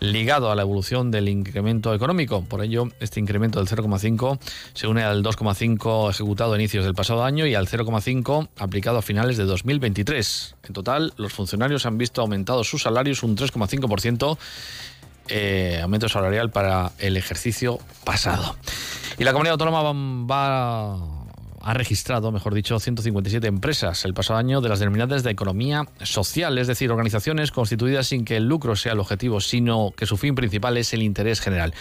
ligado 0.00 0.50
a 0.50 0.54
la 0.54 0.62
evolución 0.62 1.10
del 1.10 1.28
incremento 1.28 1.94
económico. 1.94 2.42
Por 2.42 2.62
ello, 2.62 2.88
este 3.00 3.20
incremento 3.20 3.58
del 3.58 3.68
0,5 3.68 4.38
se 4.74 4.86
une 4.86 5.02
al 5.02 5.22
2,5 5.22 6.10
ejecutado 6.10 6.52
a 6.52 6.56
inicios 6.56 6.84
del 6.84 6.94
pasado 6.94 7.24
año 7.24 7.46
y 7.46 7.54
al 7.54 7.66
0,5 7.66 8.48
aplicado 8.58 8.98
a 8.98 9.02
finales 9.02 9.36
de 9.36 9.44
2023. 9.44 10.56
En 10.64 10.72
total, 10.72 11.12
los 11.16 11.32
funcionarios 11.32 11.86
han 11.86 11.98
visto 11.98 12.20
aumentados 12.20 12.68
sus 12.68 12.82
salarios 12.82 13.22
un 13.22 13.36
3,5%. 13.36 14.38
Eh, 15.28 15.80
aumento 15.82 16.08
salarial 16.08 16.50
para 16.50 16.92
el 16.98 17.16
ejercicio 17.16 17.80
pasado. 18.04 18.56
Y 19.18 19.24
la 19.24 19.32
comunidad 19.32 19.54
autónoma 19.54 19.82
va 19.82 21.15
ha 21.66 21.74
registrado, 21.74 22.30
mejor 22.30 22.54
dicho, 22.54 22.78
157 22.78 23.44
empresas 23.48 24.04
el 24.04 24.14
pasado 24.14 24.38
año 24.38 24.60
de 24.60 24.68
las 24.68 24.78
denominadas 24.78 25.24
de 25.24 25.32
economía 25.32 25.84
social, 26.04 26.56
es 26.58 26.68
decir, 26.68 26.92
organizaciones 26.92 27.50
constituidas 27.50 28.06
sin 28.06 28.24
que 28.24 28.36
el 28.36 28.44
lucro 28.44 28.76
sea 28.76 28.92
el 28.92 29.00
objetivo, 29.00 29.40
sino 29.40 29.92
que 29.96 30.06
su 30.06 30.16
fin 30.16 30.36
principal 30.36 30.76
es 30.76 30.94
el 30.94 31.02
interés 31.02 31.40
general. 31.40 31.74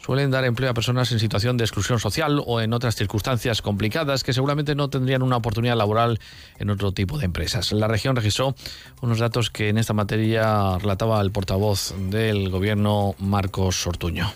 Suelen 0.00 0.30
dar 0.30 0.44
empleo 0.44 0.70
a 0.70 0.74
personas 0.74 1.10
en 1.10 1.18
situación 1.18 1.56
de 1.56 1.64
exclusión 1.64 1.98
social 1.98 2.40
o 2.46 2.60
en 2.60 2.72
otras 2.72 2.94
circunstancias 2.94 3.62
complicadas 3.62 4.22
que 4.22 4.32
seguramente 4.32 4.76
no 4.76 4.90
tendrían 4.90 5.22
una 5.22 5.38
oportunidad 5.38 5.76
laboral 5.76 6.20
en 6.60 6.70
otro 6.70 6.92
tipo 6.92 7.18
de 7.18 7.24
empresas. 7.24 7.72
La 7.72 7.88
región 7.88 8.14
registró 8.14 8.54
unos 9.00 9.18
datos 9.18 9.50
que 9.50 9.70
en 9.70 9.78
esta 9.78 9.92
materia 9.92 10.78
relataba 10.78 11.20
el 11.20 11.32
portavoz 11.32 11.92
del 12.10 12.48
gobierno, 12.48 13.16
Marcos 13.18 13.74
Sortuño. 13.74 14.32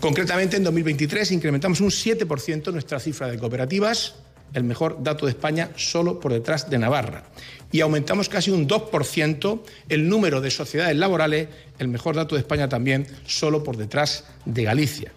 Concretamente, 0.00 0.56
en 0.56 0.62
2023 0.62 1.32
incrementamos 1.32 1.80
un 1.80 1.90
7% 1.90 2.72
nuestra 2.72 3.00
cifra 3.00 3.26
de 3.26 3.36
cooperativas 3.36 4.14
el 4.54 4.64
mejor 4.64 5.02
dato 5.02 5.26
de 5.26 5.32
España 5.32 5.70
solo 5.76 6.20
por 6.20 6.32
detrás 6.32 6.70
de 6.70 6.78
Navarra. 6.78 7.24
Y 7.70 7.80
aumentamos 7.80 8.28
casi 8.28 8.50
un 8.50 8.68
2% 8.68 9.60
el 9.88 10.08
número 10.08 10.40
de 10.40 10.50
sociedades 10.50 10.96
laborales, 10.96 11.48
el 11.78 11.88
mejor 11.88 12.14
dato 12.16 12.36
de 12.36 12.40
España 12.40 12.68
también, 12.68 13.06
solo 13.26 13.62
por 13.64 13.76
detrás 13.76 14.24
de 14.44 14.64
Galicia. 14.64 15.12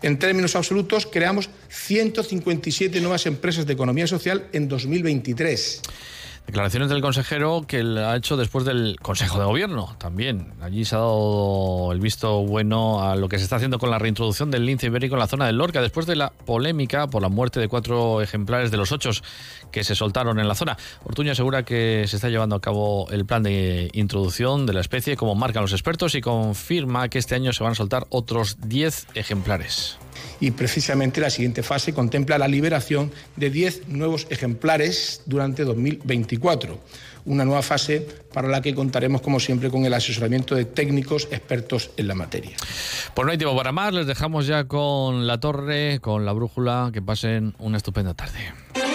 En 0.00 0.18
términos 0.18 0.54
absolutos, 0.56 1.06
creamos 1.06 1.50
157 1.68 3.00
nuevas 3.00 3.26
empresas 3.26 3.66
de 3.66 3.72
economía 3.72 4.06
social 4.06 4.46
en 4.52 4.68
2023. 4.68 5.82
Declaraciones 6.48 6.88
del 6.88 7.02
consejero 7.02 7.66
que 7.68 7.80
ha 7.82 8.16
hecho 8.16 8.38
después 8.38 8.64
del 8.64 8.96
Consejo 9.02 9.38
de 9.38 9.44
Gobierno 9.44 9.94
también. 9.98 10.54
Allí 10.62 10.86
se 10.86 10.94
ha 10.94 10.98
dado 10.98 11.92
el 11.92 12.00
visto 12.00 12.42
bueno 12.46 13.02
a 13.02 13.16
lo 13.16 13.28
que 13.28 13.36
se 13.36 13.44
está 13.44 13.56
haciendo 13.56 13.78
con 13.78 13.90
la 13.90 13.98
reintroducción 13.98 14.50
del 14.50 14.64
lince 14.64 14.86
ibérico 14.86 15.14
en 15.14 15.18
la 15.18 15.26
zona 15.26 15.44
del 15.44 15.56
Lorca, 15.56 15.82
después 15.82 16.06
de 16.06 16.16
la 16.16 16.30
polémica 16.30 17.06
por 17.06 17.20
la 17.20 17.28
muerte 17.28 17.60
de 17.60 17.68
cuatro 17.68 18.22
ejemplares 18.22 18.70
de 18.70 18.78
los 18.78 18.92
ocho 18.92 19.10
que 19.70 19.84
se 19.84 19.94
soltaron 19.94 20.40
en 20.40 20.48
la 20.48 20.54
zona. 20.54 20.78
Ortuño 21.04 21.32
asegura 21.32 21.64
que 21.64 22.06
se 22.08 22.16
está 22.16 22.30
llevando 22.30 22.56
a 22.56 22.62
cabo 22.62 23.10
el 23.10 23.26
plan 23.26 23.42
de 23.42 23.90
introducción 23.92 24.64
de 24.64 24.72
la 24.72 24.80
especie, 24.80 25.18
como 25.18 25.34
marcan 25.34 25.60
los 25.60 25.72
expertos, 25.72 26.14
y 26.14 26.22
confirma 26.22 27.10
que 27.10 27.18
este 27.18 27.34
año 27.34 27.52
se 27.52 27.62
van 27.62 27.72
a 27.72 27.76
soltar 27.76 28.06
otros 28.08 28.56
diez 28.58 29.06
ejemplares 29.14 29.98
y 30.40 30.50
precisamente 30.52 31.20
la 31.20 31.30
siguiente 31.30 31.62
fase 31.62 31.92
contempla 31.92 32.38
la 32.38 32.48
liberación 32.48 33.12
de 33.36 33.50
10 33.50 33.88
nuevos 33.88 34.26
ejemplares 34.30 35.22
durante 35.26 35.64
2024. 35.64 36.78
Una 37.26 37.44
nueva 37.44 37.62
fase 37.62 38.06
para 38.32 38.48
la 38.48 38.62
que 38.62 38.74
contaremos, 38.74 39.20
como 39.20 39.38
siempre, 39.38 39.70
con 39.70 39.84
el 39.84 39.92
asesoramiento 39.92 40.54
de 40.54 40.64
técnicos 40.64 41.28
expertos 41.30 41.90
en 41.96 42.08
la 42.08 42.14
materia. 42.14 42.56
Pues 43.14 43.26
no 43.26 43.32
hay 43.32 43.38
tiempo 43.38 43.56
para 43.56 43.72
más, 43.72 43.92
les 43.92 44.06
dejamos 44.06 44.46
ya 44.46 44.64
con 44.64 45.26
la 45.26 45.38
torre, 45.38 45.98
con 46.00 46.24
la 46.24 46.32
brújula, 46.32 46.90
que 46.92 47.02
pasen 47.02 47.54
una 47.58 47.76
estupenda 47.76 48.14
tarde. 48.14 48.87